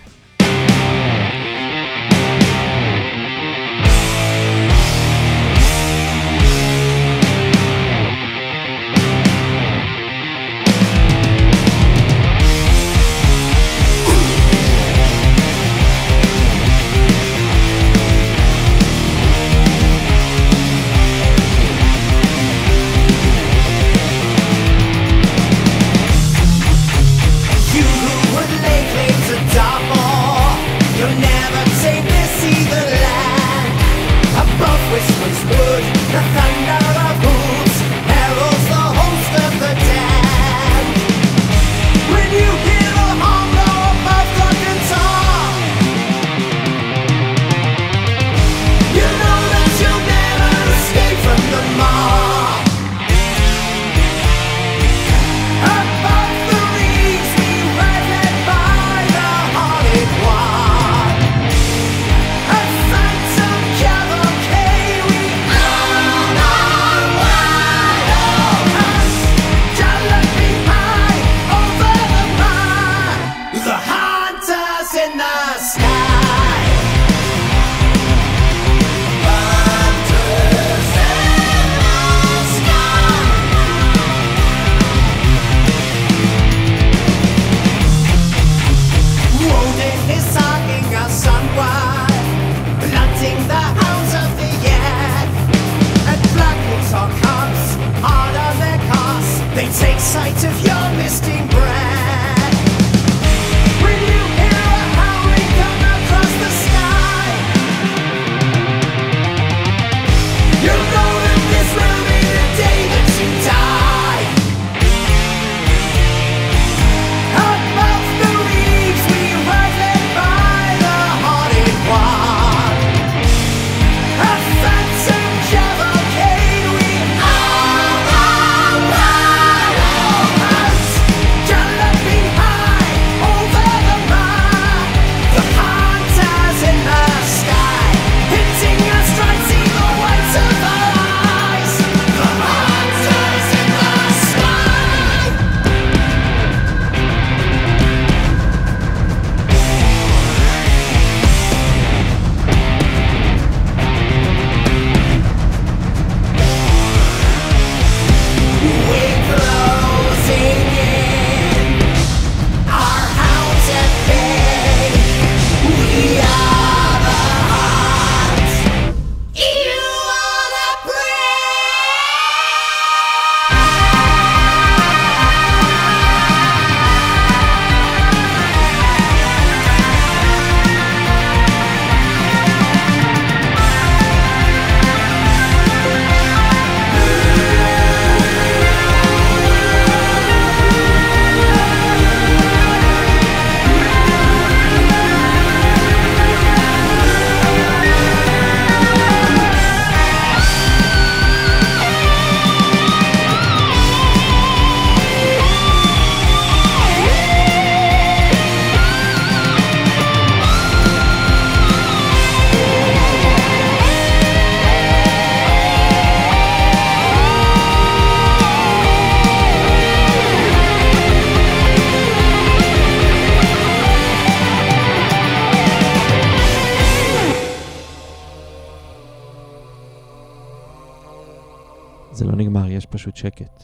נגמר, 233.01 233.01
יש 233.01 233.01
פשוט 233.01 233.15
שקט. 233.15 233.63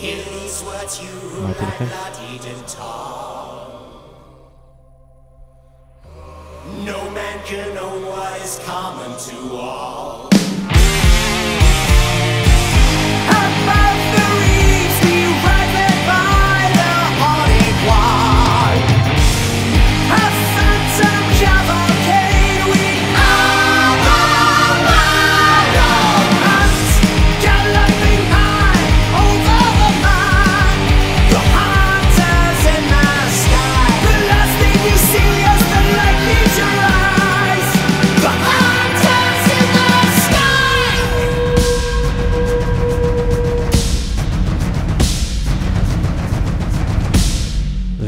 Here's 0.00 0.62
what 0.62 1.00
you 1.00 1.38
אמרתי 1.38 1.64
לכם? 1.64 1.84
not 1.84 2.16
eaten 2.32 2.76
tall. 2.76 3.46
No 6.84 7.00
man 7.10 7.38
can 7.46 7.74
know 7.74 7.92
what 8.10 8.40
is 8.44 8.58
common 8.66 9.12
to 9.28 9.36
all. 9.56 10.29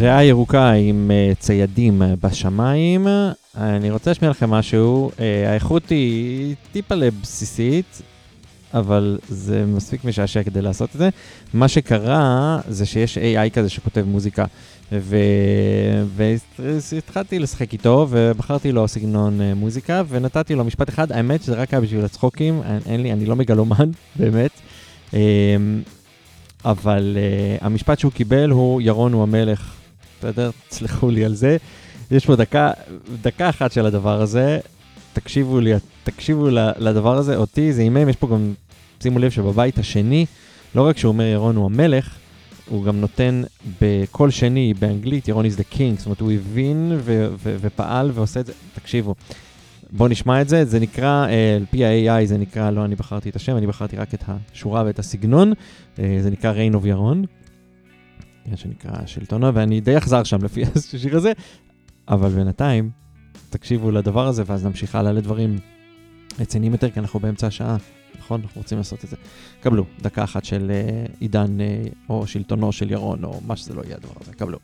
ריאה 0.04 0.24
ירוקה 0.24 0.72
עם 0.72 1.12
uh, 1.12 1.40
ציידים 1.40 2.02
uh, 2.02 2.06
בשמיים. 2.22 3.08
אני 3.58 3.92
רוצה 3.92 4.10
להשמיע 4.10 4.32
לכם 4.32 4.50
משהו. 4.50 5.12
Uh, 5.16 5.20
האיכות 5.48 5.90
היא 5.90 6.56
טיפה 6.72 6.96
לבסיסית, 6.96 8.02
אבל 8.74 9.20
זה 9.30 9.66
מספיק 9.66 10.06
משעשע 10.06 10.44
כדי 10.44 10.62
לעשות 10.62 10.90
את 10.94 11.00
זה. 11.00 11.10
מה 11.54 11.68
שקרה 11.68 12.60
זה 12.68 12.86
שיש 12.86 13.18
AI 13.18 13.50
כזה 13.54 13.70
שכותב 13.70 14.04
מוזיקה, 14.08 14.46
ו... 14.92 15.18
והתחלתי 16.16 17.40
לשחק 17.40 17.74
איתו, 17.74 18.08
ובחרתי 18.10 18.72
לו 18.72 18.88
סגנון 18.88 19.42
מוזיקה, 19.56 20.02
ונתתי 20.10 20.56
לו 20.56 20.64
משפט 20.64 20.90
אחד. 20.90 21.12
האמת 21.12 21.44
שזה 21.44 21.56
רק 21.56 21.74
היה 21.74 21.82
בשביל 21.82 22.06
הצחוקים, 22.06 22.62
אין, 22.86 23.04
לי, 23.04 23.14
אני 23.14 23.26
לא 23.26 23.36
מגלומן, 23.36 23.90
באמת. 24.20 24.62
אבל 26.66 27.18
uh, 27.18 27.66
המשפט 27.66 28.00
שהוא 28.00 28.12
קיבל 28.12 28.50
הוא 28.50 28.82
ירון 28.82 29.14
הוא 29.14 29.24
המלך. 29.24 29.83
בסדר? 30.24 30.52
תסלחו 30.70 31.10
לי 31.10 31.26
על 31.26 31.36
זה. 31.36 31.58
יש 32.12 32.26
פה 32.26 32.36
דקה, 32.36 32.72
דקה 33.22 33.50
אחת 33.50 33.72
של 33.72 33.86
הדבר 33.86 34.22
הזה, 34.22 34.60
תקשיבו 35.14 35.60
לי, 35.60 35.72
תקשיבו 36.04 36.50
לדבר 36.78 37.18
הזה, 37.18 37.36
אותי 37.36 37.74
זה 37.74 37.82
הימם, 37.82 38.10
יש 38.10 38.16
פה 38.16 38.28
גם, 38.28 38.54
שימו 39.04 39.20
לב 39.20 39.32
שבבית 39.32 39.78
השני, 39.78 40.26
לא 40.76 40.88
רק 40.88 40.98
שהוא 40.98 41.10
אומר 41.10 41.24
ירון 41.24 41.56
הוא 41.56 41.66
המלך, 41.66 42.16
הוא 42.70 42.84
גם 42.84 43.02
נותן 43.02 43.44
בקול 43.82 44.32
שני 44.32 44.74
באנגלית 44.80 45.28
ירון 45.28 45.46
is 45.46 45.60
the 45.60 45.76
king, 45.76 45.98
זאת 45.98 46.06
אומרת 46.06 46.20
הוא 46.22 46.32
הבין 46.32 46.92
ו- 46.98 47.28
ו- 47.44 47.56
ופעל 47.62 48.12
ועושה 48.14 48.40
את 48.40 48.46
זה, 48.46 48.54
תקשיבו. 48.76 49.16
בואו 49.92 50.10
נשמע 50.10 50.42
את 50.42 50.50
זה, 50.50 50.66
זה 50.66 50.80
נקרא, 50.80 51.28
אה, 51.28 51.56
על 51.56 51.66
פי 51.72 51.86
ה-AI 51.86 52.26
זה 52.26 52.38
נקרא, 52.38 52.72
לא 52.72 52.86
אני 52.86 52.96
בחרתי 52.96 53.30
את 53.30 53.36
השם, 53.36 53.58
אני 53.58 53.68
בחרתי 53.68 53.96
רק 53.98 54.14
את 54.14 54.24
השורה 54.28 54.84
ואת 54.86 55.00
הסגנון, 55.00 55.54
אה, 56.00 56.18
זה 56.22 56.30
נקרא 56.30 56.54
reign 56.54 56.76
of 56.84 56.88
ירון, 56.88 57.26
שנקרא 58.56 59.06
שלטונו, 59.06 59.54
ואני 59.54 59.82
די 59.82 59.98
אחזר 59.98 60.24
שם 60.24 60.44
לפי 60.44 60.64
השיר 60.76 61.18
הזה, 61.18 61.32
אבל 62.08 62.30
בינתיים, 62.30 62.90
תקשיבו 63.50 63.92
לדבר 63.92 64.28
הזה 64.28 64.44
ואז 64.46 64.66
נמשיך 64.66 64.96
הלאה 64.96 65.12
לדברים 65.12 65.60
רציניים 66.40 66.72
יותר, 66.72 66.90
כי 66.90 67.00
אנחנו 67.00 67.20
באמצע 67.20 67.48
השעה, 67.48 67.78
נכון? 68.20 68.42
אנחנו 68.44 68.62
רוצים 68.62 68.78
לעשות 68.78 69.04
את 69.04 69.10
זה. 69.10 69.16
קבלו, 69.62 69.86
דקה 70.02 70.24
אחת 70.24 70.46
של 70.46 70.72
אה, 70.72 71.06
עידן, 71.20 71.62
אה, 71.62 71.84
או 72.10 72.28
שלטונו 72.28 72.72
של 72.72 72.92
ירון, 72.92 73.24
או 73.24 73.42
מה 73.48 73.56
שזה 73.56 73.74
לא 73.74 73.82
יהיה 73.86 73.96
הדבר 73.96 74.14
הזה, 74.22 74.34
קבלו. 74.34 74.58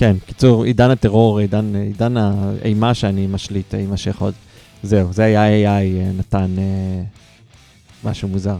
כן, 0.00 0.16
קיצור, 0.26 0.64
עידן 0.64 0.90
הטרור, 0.90 1.38
עידן, 1.38 1.74
עידן 1.76 2.14
האימה 2.16 2.94
שאני 2.94 3.26
משליט, 3.26 3.74
יימשך 3.74 4.20
עוד. 4.20 4.34
זהו, 4.82 5.12
זה 5.12 5.22
היה 5.24 5.46
AI 5.46 6.00
אה, 6.00 6.10
נתן 6.18 6.54
אה, 6.58 7.02
משהו 8.04 8.28
מוזר. 8.28 8.56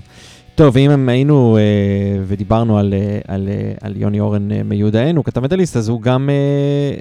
טוב, 0.55 0.77
ואם 0.77 0.91
הם 0.91 1.09
היינו 1.09 1.57
אה, 1.57 2.23
ודיברנו 2.27 2.79
על, 2.79 2.95
אה, 2.95 3.19
על, 3.35 3.49
אה, 3.49 3.73
על 3.81 3.97
יוני 3.97 4.21
אורן 4.21 4.53
אה, 4.53 4.63
מיודענו, 4.63 5.17
הוא 5.21 5.25
כתב 5.25 5.41
מדליסט, 5.41 5.77
אז 5.77 5.89
הוא 5.89 6.03
גם 6.03 6.31
אה, 6.31 6.35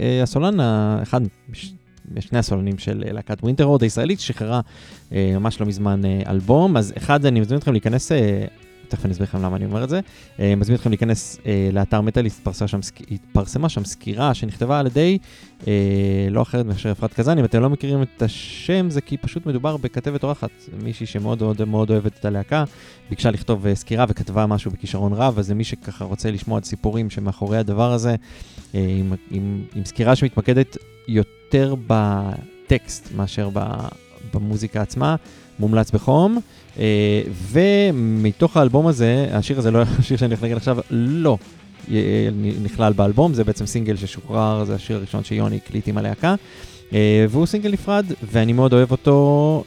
אה, 0.03 0.23
הסולן, 0.23 0.59
האחד 0.59 1.21
מש- 1.49 1.73
משני 2.15 2.39
הסולנים 2.39 2.77
של 2.77 3.03
אה, 3.07 3.11
להקת 3.13 3.43
ווינטר 3.43 3.63
רוד 3.63 3.83
הישראלית, 3.83 4.19
שחררה 4.19 4.61
אה, 5.13 5.31
ממש 5.39 5.61
לא 5.61 5.67
מזמן 5.67 6.05
אה, 6.05 6.21
אלבום. 6.27 6.77
אז 6.77 6.93
אחד, 6.97 7.25
אני 7.25 7.39
מזמין 7.39 7.57
אתכם 7.57 7.71
להיכנס, 7.71 8.11
אה, 8.11 8.45
תכף 8.89 9.05
אני 9.05 9.13
אסביר 9.13 9.27
לכם 9.27 9.41
למה 9.41 9.55
אני 9.55 9.65
אומר 9.65 9.83
את 9.83 9.89
זה. 9.89 9.99
אה, 10.39 10.55
מזמין 10.55 10.75
אתכם 10.75 10.89
להיכנס 10.89 11.37
אה, 11.45 11.69
לאתר 11.73 12.01
מטאליסט, 12.01 12.47
התפרסמה 13.11 13.69
שם, 13.69 13.83
סקירה 13.83 14.33
שנכתבה 14.33 14.79
על 14.79 14.87
ידי 14.87 15.17
אה, 15.67 15.73
לא 16.31 16.41
אחרת 16.41 16.65
מאשר 16.65 16.91
אפרת 16.91 17.13
קזני, 17.13 17.41
אם 17.41 17.45
אתם 17.45 17.61
לא 17.61 17.69
מכירים 17.69 18.01
את 18.01 18.21
השם 18.21 18.89
זה 18.89 19.01
כי 19.01 19.17
פשוט 19.17 19.45
מדובר 19.45 19.77
בכתבת 19.77 20.23
אורחת, 20.23 20.49
מישהי 20.83 21.05
שמאוד 21.05 21.43
מאוד 21.43 21.65
מאוד 21.65 21.91
אוהבת 21.91 22.19
את 22.19 22.25
הלהקה, 22.25 22.63
ביקשה 23.09 23.31
לכתוב 23.31 23.73
סקירה 23.73 24.05
וכתבה 24.09 24.45
משהו 24.45 24.71
בכישרון 24.71 25.13
רב, 25.13 25.39
אז 25.39 25.47
זה 25.47 25.55
מי 25.55 25.63
שככה 25.63 26.05
רוצה 26.05 26.31
לשמוע 26.31 26.59
את 26.59 26.65
סיפורים 26.65 27.09
שמאחורי 27.09 27.57
הדבר 27.57 27.93
הזה, 27.93 28.15
עם, 28.73 29.13
עם, 29.31 29.63
עם 29.75 29.85
סקירה 29.85 30.15
שמתמקדת 30.15 30.77
יותר 31.07 31.75
בטקסט 31.87 33.09
מאשר 33.15 33.49
במוזיקה 34.33 34.81
עצמה, 34.81 35.15
מומלץ 35.59 35.91
בחום. 35.91 36.39
אה, 36.79 37.21
ומתוך 37.51 38.57
האלבום 38.57 38.87
הזה, 38.87 39.27
השיר 39.31 39.59
הזה 39.59 39.71
לא 39.71 39.81
השיר 39.99 40.17
שאני 40.17 40.29
הולך 40.29 40.41
להגיד 40.41 40.57
עכשיו, 40.57 40.77
לא 40.89 41.37
אה, 41.91 42.29
נכלל 42.63 42.93
באלבום, 42.93 43.33
זה 43.33 43.43
בעצם 43.43 43.65
סינגל 43.65 43.95
ששוחרר, 43.95 44.63
זה 44.63 44.75
השיר 44.75 44.97
הראשון 44.97 45.23
שיוני 45.23 45.59
הקליט 45.65 45.87
עם 45.87 45.97
הלהקה. 45.97 46.35
אה, 46.93 47.25
והוא 47.29 47.45
סינגל 47.45 47.71
נפרד, 47.71 48.05
ואני 48.31 48.53
מאוד 48.53 48.73
אוהב 48.73 48.91
אותו, 48.91 49.63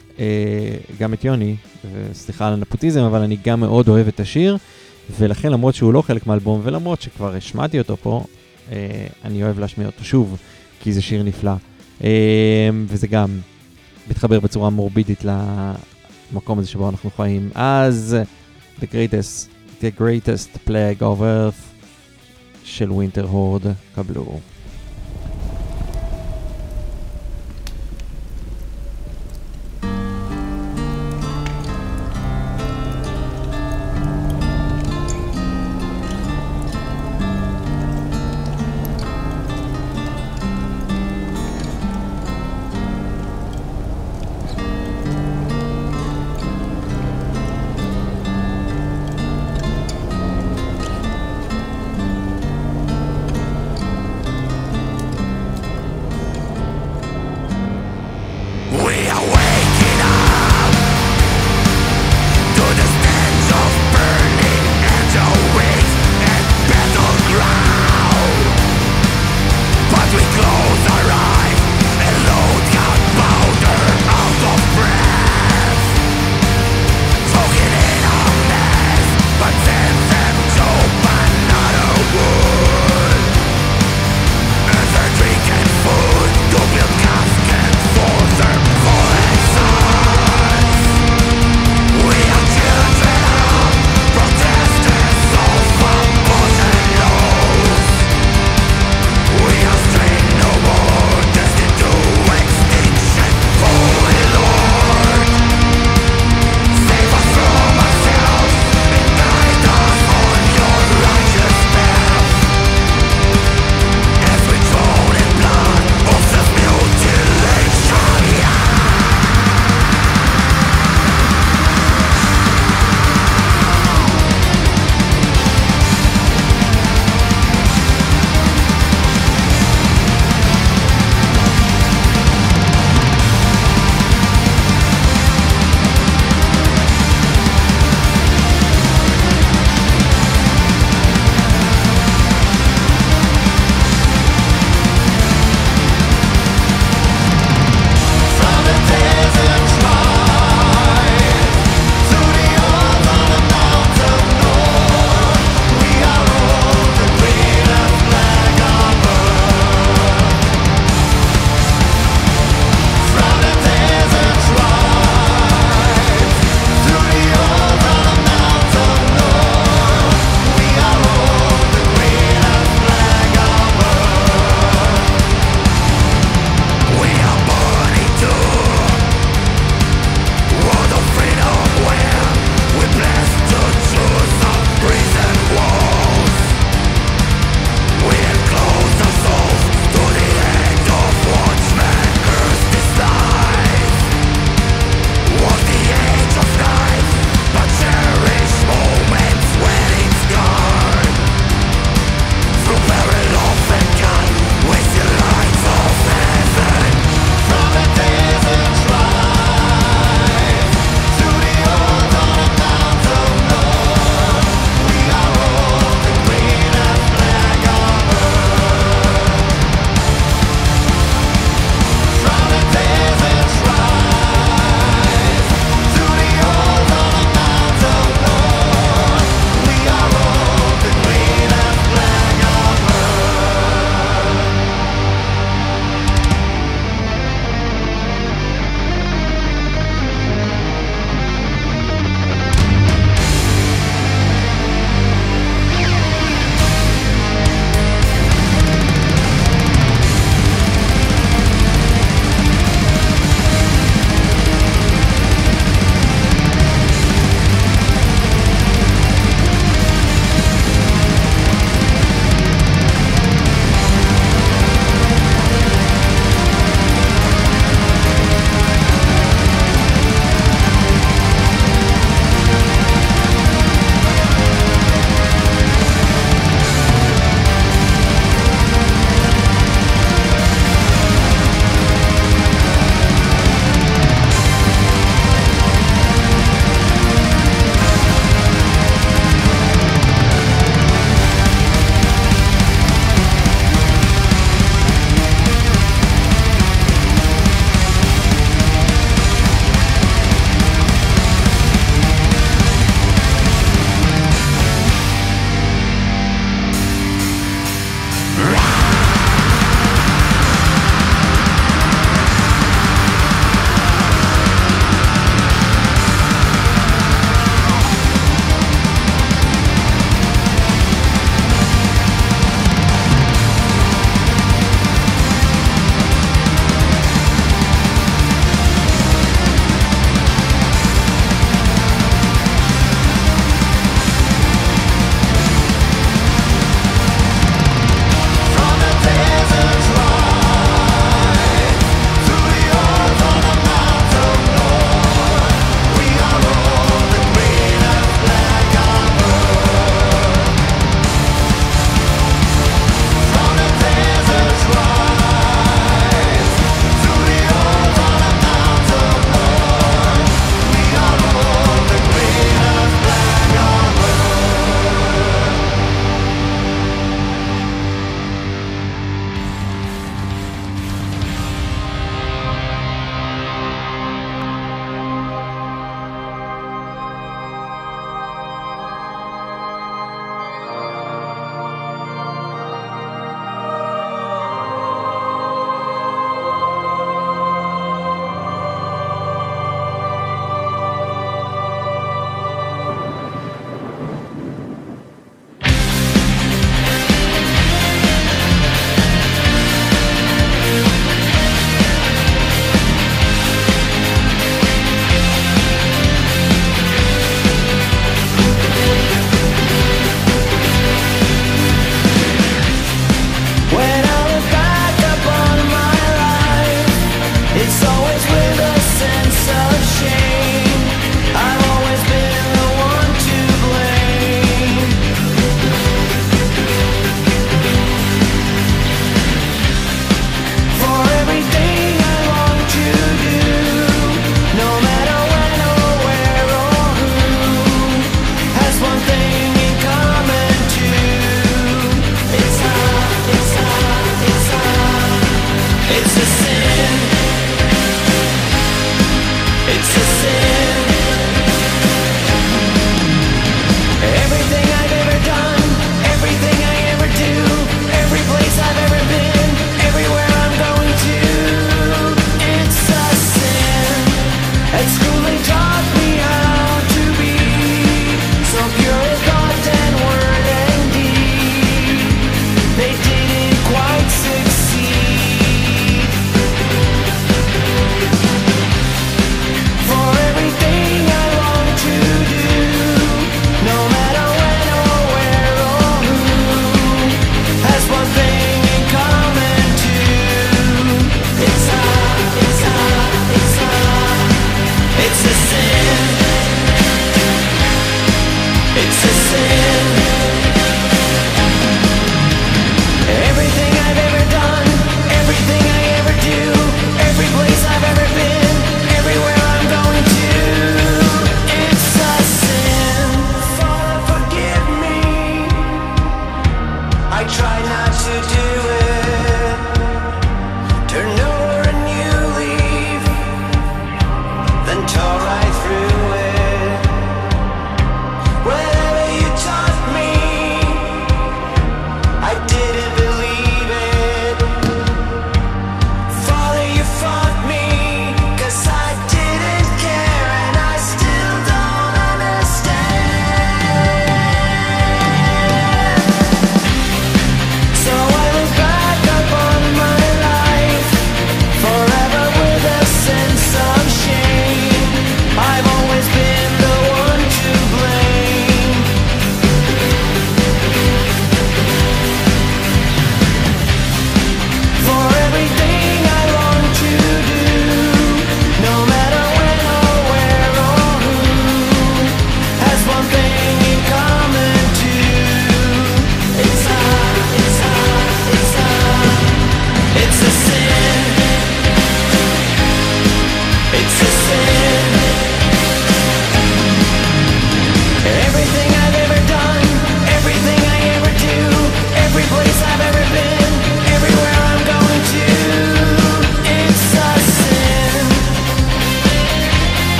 גם 0.99 1.13
את 1.13 1.25
יוני, 1.25 1.55
וסליחה 1.93 2.47
על 2.47 2.53
הנפוטיזם, 2.53 3.01
אבל 3.01 3.21
אני 3.21 3.37
גם 3.45 3.59
מאוד 3.59 3.87
אוהב 3.87 4.07
את 4.07 4.19
השיר, 4.19 4.57
ולכן 5.19 5.51
למרות 5.51 5.75
שהוא 5.75 5.93
לא 5.93 6.01
חלק 6.01 6.27
מהאלבום, 6.27 6.61
ולמרות 6.63 7.01
שכבר 7.01 7.35
השמעתי 7.35 7.79
אותו 7.79 7.97
פה, 7.97 8.23
אני 9.25 9.43
אוהב 9.43 9.59
להשמיע 9.59 9.87
אותו 9.87 10.03
שוב, 10.03 10.37
כי 10.81 10.93
זה 10.93 11.01
שיר 11.01 11.23
נפלא. 11.23 11.53
וזה 12.87 13.07
גם 13.07 13.37
מתחבר 14.09 14.39
בצורה 14.39 14.69
מורבידית 14.69 15.25
למקום 16.31 16.59
הזה 16.59 16.67
שבו 16.67 16.89
אנחנו 16.89 17.09
חיים. 17.09 17.49
אז 17.55 18.17
The 18.79 18.83
Greatest, 18.83 19.47
The 19.81 19.99
Greatest 19.99 20.67
Plague 20.67 21.01
of 21.01 21.19
Earth 21.19 21.83
של 22.63 22.91
ווינטר 22.91 23.25
הורד, 23.25 23.61
קבלו. 23.95 24.39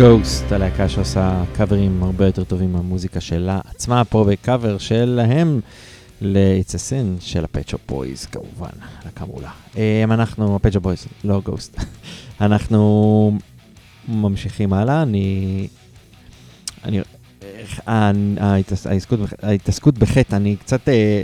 Ghost, 0.00 0.52
הלהקה 0.52 0.88
שעושה 0.88 1.42
קאברים 1.52 2.02
הרבה 2.02 2.26
יותר 2.26 2.44
טובים 2.44 2.72
מהמוזיקה 2.72 3.20
שלה 3.20 3.60
עצמה, 3.70 4.04
פה 4.04 4.24
בקאבר 4.30 4.78
שלהם 4.78 5.60
ל-It's 6.20 6.70
a 6.70 6.74
Sin 6.74 7.20
של 7.20 7.44
ה 7.44 7.48
Pet 7.48 7.61
Shop 7.61 7.78
Boys 7.88 8.26
כמובן, 8.26 8.68
להקה 9.04 9.24
מעולה. 9.26 9.50
אמ, 9.76 10.12
אנחנו, 10.12 10.56
ה 10.56 10.59
Pet 10.59 10.68
Shop 10.68 10.80
Boys, 10.80 11.06
לא 11.24 11.40
Ghost. 11.44 11.80
אנחנו 12.40 13.38
ממשיכים 14.08 14.72
הלאה, 14.72 15.02
אני... 15.02 15.68
אני... 16.84 17.00
ה- 17.86 18.10
ההתעס- 18.40 18.86
ההתעסקות 18.86 19.20
בח- 19.20 19.32
ההתעסקות 19.44 19.98
בחטא, 19.98 20.36
אני 20.36 20.56
קצת... 20.56 20.88
אה, 20.88 21.22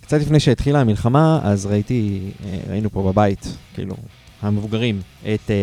קצת 0.00 0.20
לפני 0.20 0.40
שהתחילה 0.40 0.80
המלחמה, 0.80 1.40
אז 1.42 1.66
ראיתי, 1.66 2.20
אה, 2.44 2.58
ראינו 2.70 2.90
פה 2.90 3.12
בבית, 3.12 3.56
כאילו, 3.74 3.94
המבוגרים, 4.42 5.00
את, 5.22 5.50
אה, 5.50 5.56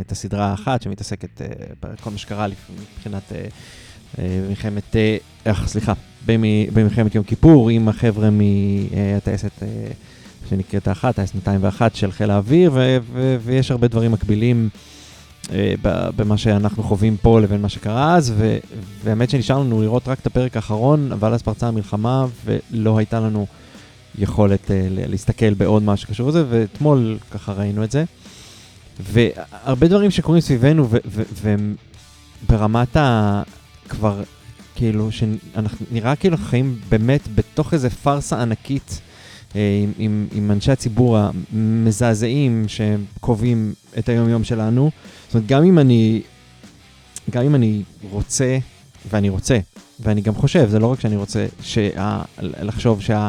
את 0.00 0.12
הסדרה 0.12 0.46
האחת 0.46 0.82
שמתעסקת 0.82 1.42
אה, 1.42 1.46
בכל 1.80 2.10
מה 2.10 2.18
שקרה 2.18 2.46
מבחינת 2.96 3.32
אה, 4.18 4.40
מלחמת, 4.48 4.96
אך, 5.44 5.68
סליחה, 5.68 5.92
במ- 6.26 6.44
במלחמת 6.74 7.14
יום 7.14 7.24
כיפור, 7.24 7.70
עם 7.70 7.88
החבר'ה 7.88 8.28
מהטייסת 8.30 9.62
שנקראת 10.50 10.88
האחת, 10.88 11.14
טייסת 11.14 11.34
201 11.34 11.94
של 11.96 12.12
חיל 12.12 12.30
האוויר, 12.30 12.70
ו- 12.74 12.96
ו- 13.12 13.36
ויש 13.44 13.70
הרבה 13.70 13.88
דברים 13.88 14.12
מקבילים. 14.12 14.68
במה 16.16 16.36
שאנחנו 16.38 16.82
חווים 16.82 17.16
פה 17.22 17.40
לבין 17.40 17.62
מה 17.62 17.68
שקרה 17.68 18.14
אז, 18.16 18.34
והאמת 19.04 19.30
שנשאר 19.30 19.58
לנו 19.58 19.82
לראות 19.82 20.08
רק 20.08 20.20
את 20.20 20.26
הפרק 20.26 20.56
האחרון, 20.56 21.12
אבל 21.12 21.34
אז 21.34 21.42
פרצה 21.42 21.68
המלחמה 21.68 22.26
ולא 22.44 22.98
הייתה 22.98 23.20
לנו 23.20 23.46
יכולת 24.18 24.70
אה, 24.70 24.86
להסתכל 24.90 25.54
בעוד 25.54 25.82
מה 25.82 25.96
שקשור 25.96 26.28
לזה, 26.28 26.44
ואתמול 26.48 27.18
ככה 27.30 27.52
ראינו 27.52 27.84
את 27.84 27.90
זה. 27.90 28.04
והרבה 29.00 29.88
דברים 29.88 30.10
שקורים 30.10 30.40
סביבנו, 30.40 30.88
והם 31.42 31.74
ברמת 32.48 32.96
ה... 32.96 33.42
כבר, 33.88 34.22
כאילו, 34.74 35.12
שאנחנו 35.12 35.86
נראה 35.90 36.16
כאילו 36.16 36.36
חיים 36.36 36.78
באמת 36.88 37.20
בתוך 37.34 37.74
איזה 37.74 37.90
פארסה 37.90 38.42
ענקית. 38.42 39.00
אה, 39.56 39.80
עם, 39.82 39.92
עם, 39.98 40.26
עם 40.32 40.50
אנשי 40.50 40.72
הציבור 40.72 41.18
המזעזעים 41.18 42.64
שקובעים 42.68 43.74
את 43.98 44.08
היום-יום 44.08 44.44
שלנו. 44.44 44.90
זאת 45.26 45.34
אומרת, 45.34 45.46
גם 45.46 45.64
אם 45.64 45.78
אני, 45.78 46.22
גם 47.30 47.44
אם 47.44 47.54
אני 47.54 47.82
רוצה, 48.10 48.58
ואני 49.10 49.28
רוצה, 49.28 49.58
ואני 50.00 50.20
גם 50.20 50.34
חושב, 50.34 50.68
זה 50.68 50.78
לא 50.78 50.86
רק 50.86 51.00
שאני 51.00 51.16
רוצה, 51.16 51.46
שה, 51.62 52.22
לחשוב 52.40 53.02
שה... 53.02 53.28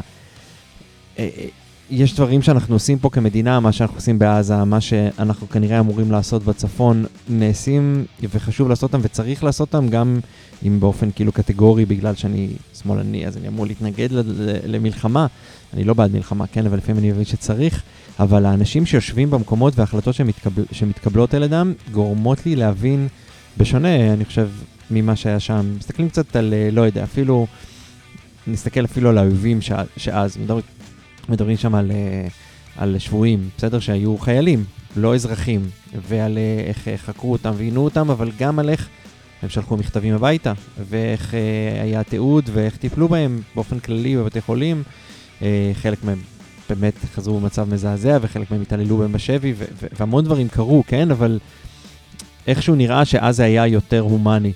אה, 1.20 1.30
אה, 1.38 1.46
יש 1.90 2.16
דברים 2.16 2.42
שאנחנו 2.42 2.76
עושים 2.76 3.00
פה 3.00 3.10
כמדינה, 3.10 3.60
מה 3.60 3.72
שאנחנו 3.72 3.96
עושים 3.96 4.20
בעזה, 4.20 4.64
מה 4.64 4.82
שאנחנו 4.82 5.50
כנראה 5.50 5.80
אמורים 5.80 6.12
לעשות 6.12 6.44
בצפון, 6.44 7.06
נעשים 7.30 8.06
וחשוב 8.22 8.70
לעשות 8.70 8.94
אותם 8.94 9.06
וצריך 9.06 9.44
לעשות 9.44 9.74
אותם 9.74 9.88
גם 9.90 10.20
אם 10.68 10.80
באופן 10.80 11.12
כאילו 11.12 11.32
קטגורי, 11.32 11.86
בגלל 11.86 12.16
שאני 12.16 12.48
שמאלני, 12.82 13.28
אז 13.28 13.38
אני 13.38 13.48
אמור 13.48 13.66
להתנגד 13.66 14.10
למלחמה. 14.66 15.28
אני 15.74 15.84
לא 15.84 15.94
בעד 15.94 16.14
מלחמה, 16.14 16.48
כן, 16.48 16.66
אבל 16.66 16.78
לפעמים 16.78 17.00
אני 17.00 17.12
מבין 17.12 17.26
שצריך. 17.26 17.84
אבל 18.20 18.46
האנשים 18.46 18.86
שיושבים 18.86 19.30
במקומות 19.30 19.74
וההחלטות 19.78 20.16
שמתקבל, 20.16 20.64
שמתקבלות 20.72 21.34
על 21.34 21.44
ידם, 21.44 21.74
גורמות 21.92 22.46
לי 22.46 22.56
להבין, 22.56 23.08
בשונה, 23.58 24.14
אני 24.14 24.26
חושב, 24.26 24.50
ממה 24.92 25.16
שהיה 25.16 25.40
שם. 25.40 25.76
מסתכלים 25.78 26.10
קצת 26.10 26.36
על, 26.36 26.54
אה, 26.54 26.70
לא 26.72 26.82
יודע, 26.82 27.04
אפילו, 27.04 27.48
נסתכל 28.48 28.86
אפילו 28.86 29.10
על 29.10 29.18
האויבים 29.18 29.62
שא, 29.62 29.84
שאז, 29.98 30.38
מדבר, 30.38 30.60
מדברים 31.30 31.58
שם 31.58 31.76
על, 31.76 31.92
אה, 31.92 32.28
על 32.78 33.00
שבויים, 33.00 33.50
בסדר? 33.58 33.80
שהיו 33.80 34.18
חיילים, 34.18 34.64
לא 34.96 35.16
אזרחים, 35.16 35.70
ועל 36.08 36.38
אה, 36.38 36.64
איך 36.68 36.88
אה, 36.88 36.98
חקרו 36.98 37.32
אותם 37.32 37.52
ועינו 37.58 37.84
אותם, 37.84 38.10
אבל 38.10 38.32
גם 38.40 38.60
על 38.60 38.70
איך 38.70 38.90
הם 39.42 39.50
שלחו 39.50 39.78
מכתבים 39.78 40.14
הביתה, 40.14 40.54
ואיך 40.90 41.34
היה 41.84 42.04
תיעוד, 42.04 42.50
ואיך 42.54 42.78
טיפלו 42.78 43.08
בהם 43.08 43.42
באופן 43.56 43.80
כללי 43.80 44.18
בבתי 44.18 44.42
חולים. 44.42 44.84
חלק 45.74 46.04
מהם 46.04 46.20
באמת 46.70 46.94
חזרו 47.16 47.40
במצב 47.40 47.74
מזעזע, 47.74 48.18
וחלק 48.22 48.52
מהם 48.52 48.62
התעללו 48.62 48.98
בהם 48.98 49.12
בשבי, 49.12 49.54
והמון 50.00 50.26
דברים 50.26 50.48
קרו, 50.48 50.84
כן? 50.88 51.12
אבל 51.12 51.40
איכשהו 52.48 52.76
נראה 52.76 53.06
שאז 53.06 53.36
זה 53.36 53.44
היה 53.44 53.68
יותר 53.68 54.00
הומני. 54.00 54.54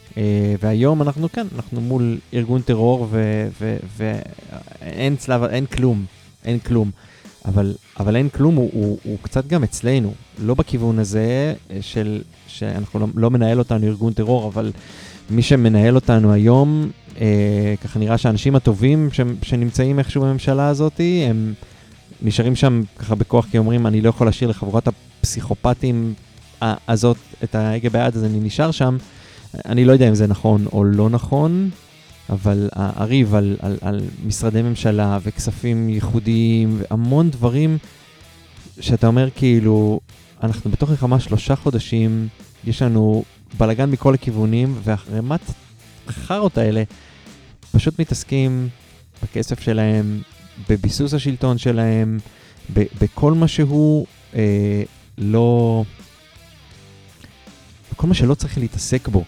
והיום 0.62 1.02
אנחנו 1.02 1.32
כאן, 1.32 1.48
אנחנו 1.56 1.82
מול 1.82 2.18
ארגון 2.34 2.62
טרור, 2.62 3.08
ואין 3.98 5.16
צלב, 5.16 5.44
אין 5.44 5.66
כלום, 5.66 6.06
אין 6.50 6.60
כלום. 6.60 6.92
אבל, 7.46 7.74
אבל 8.00 8.16
אין 8.16 8.30
כלום, 8.30 8.56
הוא, 8.56 8.70
הוא, 8.74 8.98
הוא 9.04 9.18
קצת 9.22 9.48
גם 9.48 9.64
אצלנו, 9.64 10.14
לא 10.40 10.54
בכיוון 10.54 11.00
הזה 11.00 11.54
אה, 11.72 11.78
של, 11.82 12.22
שאנחנו 12.48 13.00
לא, 13.00 13.08
לא 13.16 13.30
מנהל 13.30 13.60
אותנו 13.60 13.88
ארגון 13.88 14.14
טרור, 14.14 14.48
אבל 14.48 14.72
מי 15.30 15.42
שמנהל 15.42 15.96
אותנו 15.96 16.34
היום, 16.34 16.90
אה, 17.22 17.74
ככה 17.84 18.00
נראה 18.00 18.18
שהאנשים 18.18 18.56
הטובים 18.56 19.10
ש, 19.12 19.20
שנמצאים 19.42 20.00
איכשהו 20.00 20.22
בממשלה 20.22 20.68
הזאת, 20.68 21.02
הם 21.30 21.54
נשארים 22.22 22.56
שם 22.56 22.82
ככה 23.00 23.16
בכוח, 23.16 23.46
כי 23.52 23.58
אומרים, 23.58 23.88
אני 23.88 24.02
לא 24.02 24.10
יכול 24.10 24.28
להשאיר 24.28 24.50
לחבורת 24.50 24.88
הפסיכופטים 24.88 26.14
הזאת 26.62 27.18
את 27.44 27.56
ההגה 27.56 27.90
ביד, 27.90 28.16
אז 28.16 28.24
אני 28.24 28.40
נשאר 28.40 28.72
שם. 28.72 28.98
אני 29.66 29.86
לא 29.86 29.92
יודע 29.92 30.10
אם 30.10 30.16
זה 30.16 30.28
נכון 30.28 30.66
או 30.74 30.84
לא 30.84 31.10
נכון, 31.10 31.70
אבל 32.30 32.70
הריב 32.74 33.36
על, 33.36 33.58
על, 33.62 33.78
על 33.82 34.02
משרדי 34.26 34.62
ממשלה 34.62 35.20
וכספים 35.24 35.90
ייחודיים 35.90 36.78
והמון 36.80 37.30
דברים 37.30 37.78
שאתה 38.80 39.08
אומר 39.08 39.30
כאילו, 39.36 40.00
אנחנו 40.44 40.72
בתוך 40.72 40.90
מלחמה 40.90 41.20
שלושה 41.20 41.56
חודשים, 41.56 42.28
יש 42.66 42.82
לנו 42.82 43.24
בלאגן 43.58 43.92
מכל 43.92 44.14
הכיוונים, 44.14 44.76
והחרמת 44.84 45.40
החארות 46.08 46.58
האלה 46.58 46.84
פשוט 47.72 48.00
מתעסקים 48.00 48.70
בכסף 49.24 49.60
שלהם, 49.60 50.22
בביסוס 50.70 51.14
השלטון 51.14 51.58
שלהם, 51.58 52.20
ב- 52.74 52.86
בכל 53.02 53.34
מה 53.34 53.48
שהוא 53.48 54.06
אה, 54.36 54.84
לא... 55.18 55.84
בכל 57.92 58.08
מה 58.08 58.14
שלא 58.14 58.36
צריך 58.36 58.58
להתעסק 58.58 59.08
בו. 59.08 59.24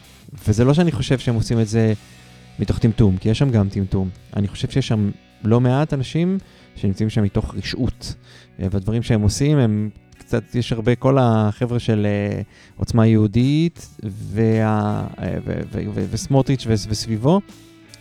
וזה 0.47 0.65
לא 0.65 0.73
שאני 0.73 0.91
חושב 0.91 1.19
שהם 1.19 1.35
עושים 1.35 1.59
את 1.59 1.67
זה 1.67 1.93
מתוך 2.59 2.79
טמטום, 2.79 3.17
כי 3.17 3.29
יש 3.29 3.39
שם 3.39 3.49
גם 3.49 3.69
טמטום. 3.69 4.09
אני 4.35 4.47
חושב 4.47 4.69
שיש 4.69 4.87
שם 4.87 5.11
לא 5.43 5.61
מעט 5.61 5.93
אנשים 5.93 6.37
שנמצאים 6.75 7.09
שם 7.09 7.23
מתוך 7.23 7.55
רשעות. 7.55 8.15
אה, 8.59 8.67
והדברים 8.71 9.03
שהם 9.03 9.21
עושים 9.21 9.57
הם 9.57 9.89
קצת, 10.17 10.55
יש 10.55 10.73
הרבה, 10.73 10.95
כל 10.95 11.17
החבר'ה 11.19 11.79
של 11.79 12.05
אה, 12.05 12.41
עוצמה 12.77 13.07
יהודית 13.07 13.89
וה- 14.03 15.07
אה, 15.19 15.37
ו- 15.45 15.61
ו- 15.71 15.81
ו- 15.93 16.05
וסמוטריץ' 16.11 16.63
ו- 16.67 16.73
וסביבו. 16.89 17.41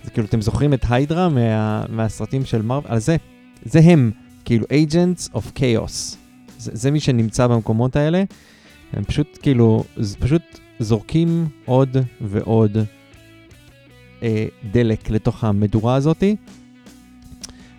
זה 0.05 0.11
כאילו, 0.11 0.27
אתם 0.27 0.41
זוכרים 0.41 0.75
את 0.75 0.85
היידרה 0.91 1.29
מה, 1.29 1.85
מהסרטים 1.89 2.45
של 2.45 2.63
מרוויל? 2.63 2.93
על 2.93 2.99
זה, 2.99 3.17
זה 3.65 3.81
הם, 3.81 4.11
כאילו 4.45 4.67
agents 4.67 5.35
of 5.35 5.59
chaos. 5.59 6.17
זה, 6.59 6.71
זה 6.75 6.91
מי 6.91 7.01
שנמצא 7.01 7.47
במקומות 7.47 7.97
האלה. 7.97 8.25
הם 8.93 9.05
פשוט 9.05 9.39
כאילו, 9.43 9.85
פשוט 10.19 10.43
זורקים 10.79 11.49
עוד 11.65 11.97
ועוד 12.21 12.79
אה, 14.23 14.47
דלק 14.73 15.11
לתוך 15.11 15.45
המדורה 15.45 15.95
הזאתי. 15.95 16.37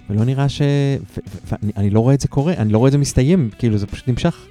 ולא 0.09 0.25
נראה 0.25 0.49
ש... 0.49 0.61
ואני 1.45 1.71
אני 1.77 1.89
לא 1.89 1.99
רואה 1.99 2.13
את 2.13 2.21
זה 2.21 2.27
קורה, 2.27 2.53
אני 2.53 2.73
לא 2.73 2.77
רואה 2.77 2.87
את 2.87 2.91
זה 2.91 2.97
מסתיים, 2.97 3.49
כאילו 3.59 3.77
זה 3.77 3.87
פשוט 3.87 4.07
נמשך. 4.07 4.47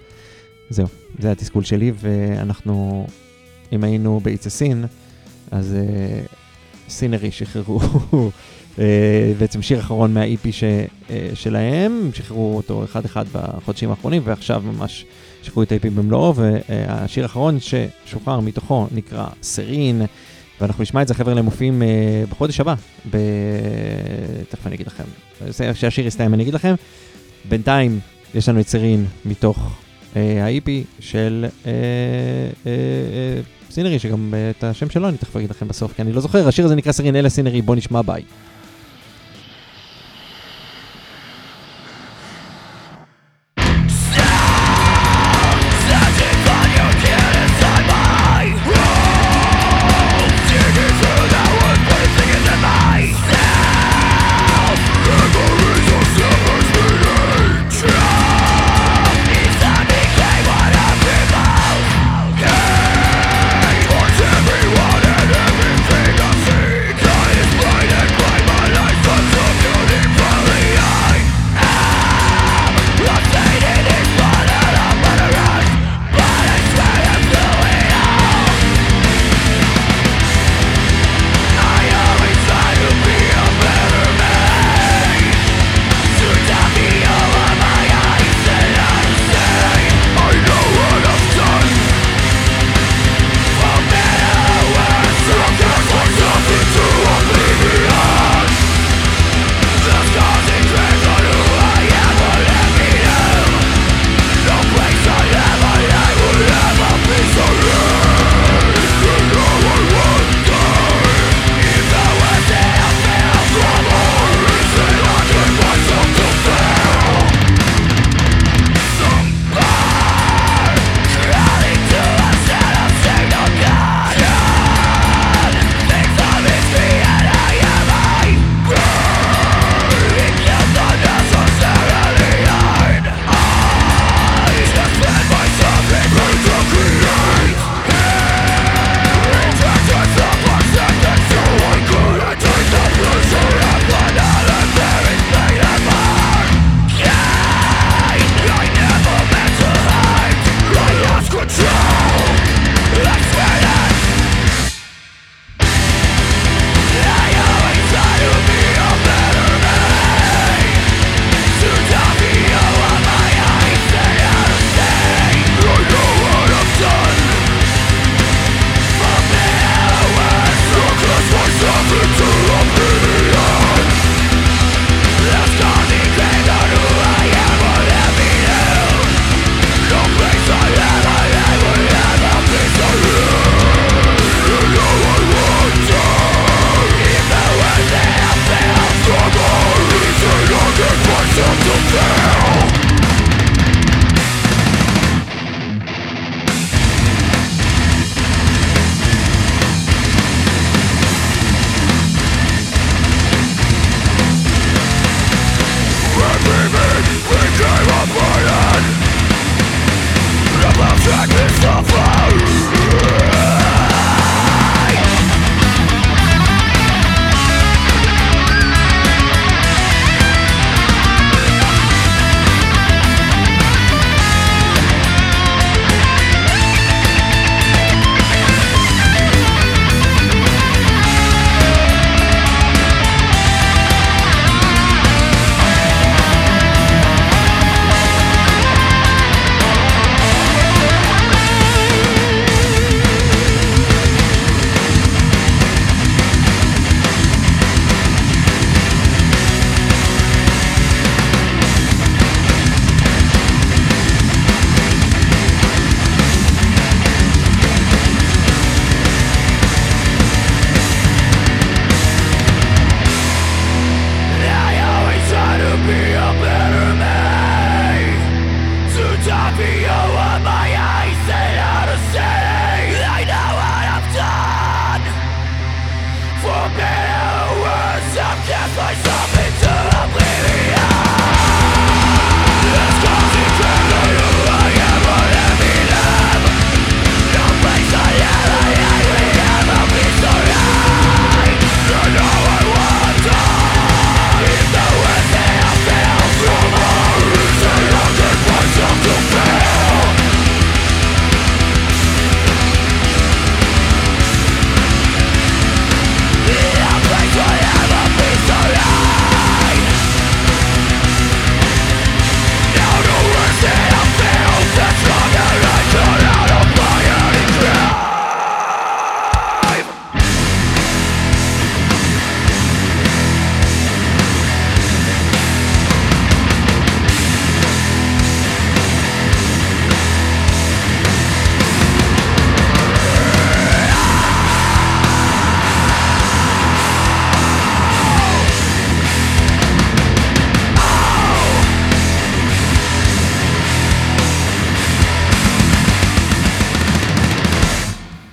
זהו, 0.70 0.86
זה 1.18 1.32
התסכול 1.32 1.64
שלי, 1.64 1.92
ואנחנו, 1.96 3.06
אם 3.72 3.84
היינו 3.84 4.20
a 4.24 4.46
Sin, 4.46 4.86
אז 5.50 5.76
uh, 5.76 6.90
סינרי 6.90 7.30
שחררו 7.30 7.80
uh, 8.76 8.80
בעצם 9.38 9.62
שיר 9.62 9.80
אחרון 9.80 10.14
מה-EP 10.14 10.52
ש, 10.52 10.64
uh, 10.64 11.10
שלהם, 11.34 12.00
הם 12.04 12.10
שחררו 12.14 12.56
אותו 12.56 12.84
אחד-אחד 12.84 13.24
בחודשים 13.32 13.90
האחרונים, 13.90 14.22
ועכשיו 14.24 14.62
ממש 14.64 15.04
שחררו 15.42 15.62
את 15.62 15.72
ה-EP 15.72 15.90
במלואו, 15.90 16.34
והשיר 16.34 17.22
האחרון 17.22 17.58
ששוחרר 17.60 18.40
מתוכו 18.40 18.86
נקרא 18.92 19.26
סרין. 19.42 20.02
ואנחנו 20.60 20.82
נשמע 20.82 21.02
את 21.02 21.08
זה, 21.08 21.14
חבר'ה, 21.14 21.34
למופיעים 21.34 21.82
אה, 21.82 22.24
בחודש 22.30 22.60
הבא, 22.60 22.74
ב... 23.10 23.16
תכף 24.48 24.66
אני 24.66 24.74
אגיד 24.74 24.86
לכם, 24.86 25.04
כשהשיר 25.72 26.06
יסתיים 26.06 26.34
אני 26.34 26.42
אגיד 26.42 26.54
לכם. 26.54 26.74
בינתיים 27.48 28.00
יש 28.34 28.48
לנו 28.48 28.60
את 28.60 28.68
סרין 28.68 29.06
מתוך 29.24 29.78
אה, 30.16 30.44
ה-EP 30.44 30.68
של 31.00 31.46
אה, 31.66 31.70
אה, 31.70 32.70
אה, 32.70 33.40
סינרי, 33.70 33.98
שגם 33.98 34.34
אה, 34.34 34.50
את 34.50 34.64
השם 34.64 34.90
שלו 34.90 35.08
אני 35.08 35.16
תכף 35.16 35.36
אגיד 35.36 35.50
לכם 35.50 35.68
בסוף, 35.68 35.92
כי 35.92 36.02
אני 36.02 36.12
לא 36.12 36.20
זוכר, 36.20 36.48
השיר 36.48 36.64
הזה 36.64 36.74
נקרא 36.74 36.92
סרין 36.92 37.16
אלה 37.16 37.28
סינרי, 37.28 37.62
בוא 37.62 37.76
נשמע 37.76 38.02
ביי. 38.02 38.22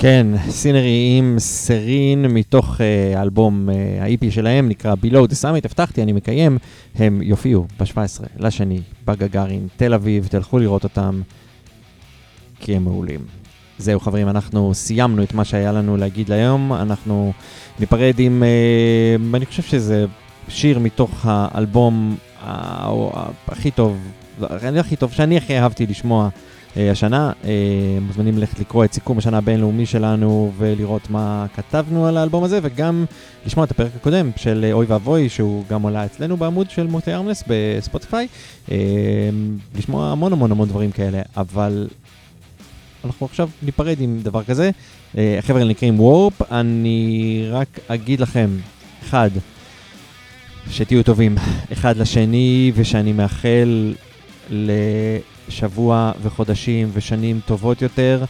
כן, 0.08 0.28
סינרי 0.50 1.16
עם 1.18 1.36
סרין 1.40 2.26
מתוך 2.26 2.82
אה, 2.82 3.20
האלבום 3.20 3.70
אה, 3.70 4.04
ה-EP 4.04 4.32
שלהם, 4.32 4.70
נקרא 4.70 4.94
Below 5.04 5.28
the 5.30 5.44
Summit, 5.44 5.66
הבטחתי, 5.66 6.04
אני 6.04 6.12
מקיים, 6.12 6.58
הם 6.96 7.22
יופיעו 7.22 7.66
ב-17 7.80 7.96
לשני 8.40 8.82
בגגארין, 9.06 9.68
תל 9.78 9.94
אביב, 9.94 10.28
תלכו 10.28 10.60
לראות 10.60 10.84
אותם, 10.84 11.22
כי 12.60 12.76
הם 12.76 12.84
מעולים. 12.84 13.20
זהו 13.78 14.00
חברים, 14.00 14.30
אנחנו 14.30 14.74
סיימנו 14.74 15.24
את 15.24 15.34
מה 15.34 15.46
שהיה 15.46 15.72
לנו 15.72 15.98
להגיד 15.98 16.30
להיום, 16.30 16.74
אנחנו 16.74 17.34
ניפרד 17.80 18.20
עם, 18.20 18.44
אה, 18.44 19.38
אני 19.38 19.46
חושב 19.46 19.64
שזה 19.64 20.06
שיר 20.48 20.80
מתוך 20.80 21.12
האלבום 21.24 22.16
ה- 22.42 22.88
ה- 22.90 23.30
הכי 23.48 23.72
טוב, 23.72 23.98
הכי 24.80 24.96
טוב, 24.96 25.12
שאני 25.12 25.38
הכי 25.38 25.60
אהבתי 25.60 25.86
לשמוע. 25.86 26.30
אה, 26.78 26.92
השנה. 26.92 27.32
אה, 27.44 27.52
מוזמנים 28.02 28.38
ללכת 28.38 28.60
לקרוא 28.60 28.86
את 28.86 28.94
סיכום 28.94 29.18
השנה 29.18 29.38
הבינלאומי 29.38 29.86
שלנו 29.86 30.52
ולראות 30.58 31.10
מה 31.10 31.46
כתבנו 31.56 32.08
על 32.08 32.18
האלבום 32.18 32.44
הזה, 32.44 32.60
וגם 32.64 33.06
לשמוע 33.46 33.66
את 33.66 33.72
הפרק 33.72 33.92
הקודם 33.96 34.32
של 34.36 34.66
אה, 34.68 34.74
אוי 34.74 34.86
ואבוי, 34.90 35.30
שהוא 35.30 35.64
גם 35.70 35.82
עולה 35.82 36.06
אצלנו 36.06 36.38
בעמוד 36.38 36.70
של 36.70 36.88
מוטי 36.88 37.14
ארמלס 37.14 37.44
בספוטיפיי. 37.48 38.28
לשמוע 39.78 40.12
המון 40.12 40.34
המון 40.34 40.52
המון 40.52 40.68
דברים 40.68 40.92
כאלה, 40.92 41.22
אבל 41.38 41.88
אנחנו 43.06 43.26
עכשיו 43.26 43.50
ניפרד 43.64 43.98
עם 44.00 44.20
דבר 44.24 44.44
כזה. 44.44 44.72
החבר'ה 45.18 45.64
נקראים 45.64 46.00
וורפ, 46.00 46.52
אני 46.52 47.48
רק 47.52 47.80
אגיד 47.88 48.20
לכם, 48.20 48.50
אחד, 49.04 49.30
שתהיו 50.70 51.04
טובים 51.04 51.36
אחד 51.74 51.98
לשני, 51.98 52.72
ושאני 52.76 53.14
מאחל 53.14 53.94
לשבוע 55.48 56.12
וחודשים 56.22 56.90
ושנים 56.94 57.40
טובות 57.46 57.82
יותר. 57.82 58.26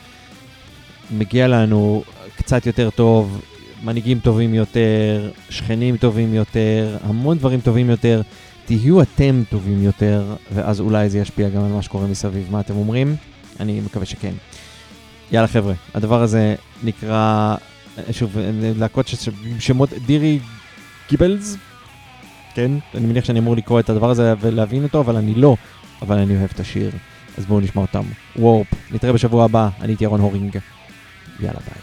מגיע 1.12 1.48
לנו 1.48 2.04
קצת 2.38 2.66
יותר 2.66 2.90
טוב, 2.90 3.42
מנהיגים 3.84 4.20
טובים 4.20 4.54
יותר, 4.54 5.32
שכנים 5.50 5.98
טובים 5.98 6.34
יותר, 6.34 6.98
המון 7.04 7.38
דברים 7.38 7.60
טובים 7.62 7.90
יותר. 7.90 8.22
תהיו 8.66 9.02
אתם 9.02 9.44
טובים 9.50 9.84
יותר, 9.84 10.36
ואז 10.52 10.80
אולי 10.80 11.10
זה 11.10 11.20
ישפיע 11.20 11.50
גם 11.50 11.64
על 11.64 11.72
מה 11.72 11.82
שקורה 11.82 12.08
מסביב. 12.08 12.48
מה 12.52 12.60
אתם 12.60 12.76
אומרים? 12.76 13.16
אני 13.60 13.82
מקווה 13.82 14.06
שכן. 14.06 14.34
יאללה 15.32 15.48
חבר'ה, 15.48 15.74
הדבר 15.94 16.22
הזה 16.22 16.56
נקרא, 16.84 17.56
שוב, 18.12 18.38
להקות 18.76 19.14
שמות 19.60 19.94
דירי 20.06 20.40
גיבלס, 21.10 21.58
כן? 22.54 22.72
אני 22.96 23.06
מניח 23.06 23.26
שאני 23.26 23.40
אמור 23.40 23.56
לקרוא 23.56 23.80
את 23.80 23.90
הדבר 23.90 24.10
הזה 24.10 24.34
ולהבין 24.42 24.84
אותו, 24.84 25.00
אבל 25.00 25.16
אני 25.16 25.34
לא, 25.34 25.56
אבל 26.02 26.18
אני 26.18 26.38
אוהב 26.38 26.50
את 26.54 26.60
השיר, 26.60 26.92
אז 27.38 27.46
בואו 27.46 27.60
נשמע 27.60 27.82
אותם. 27.82 28.04
וורפ, 28.36 28.68
נתראה 28.92 29.14
בשבוע 29.14 29.46
הבא, 29.46 29.70
אני 29.82 29.92
הייתי 29.92 30.04
ירון 30.04 30.22
הורינג. 30.22 30.58
יאללה 31.40 31.60
ביי. 31.60 31.77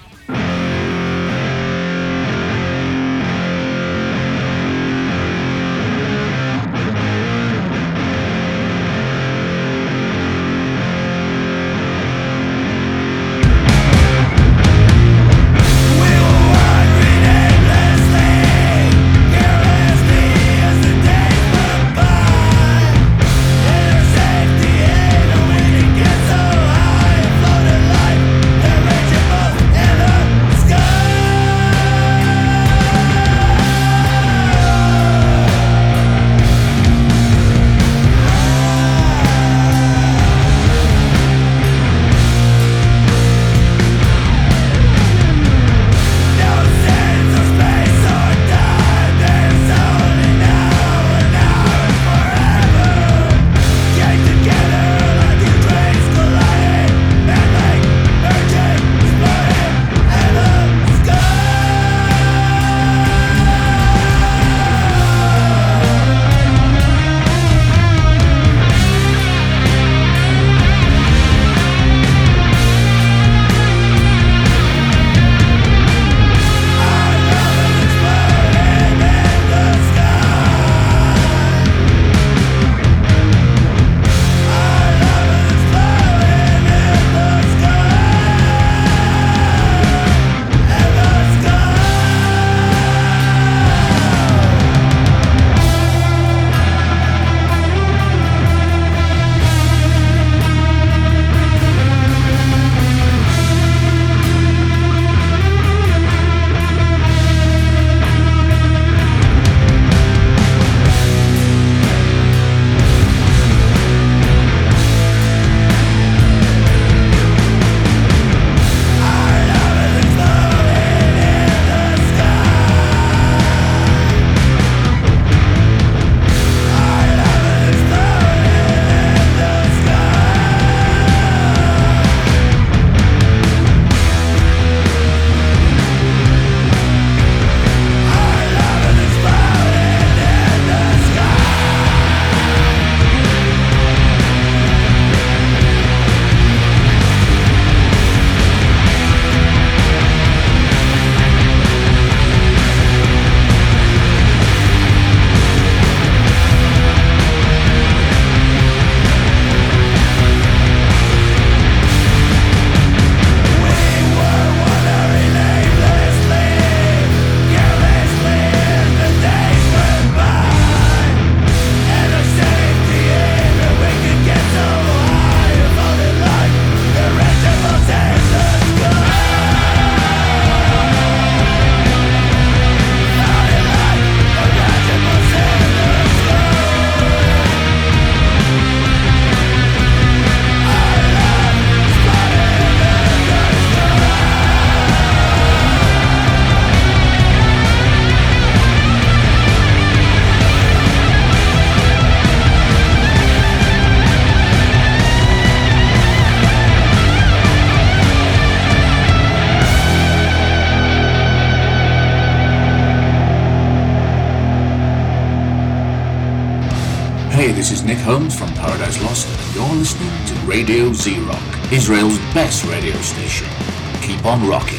on 224.25 224.49
Rocky. 224.49 224.74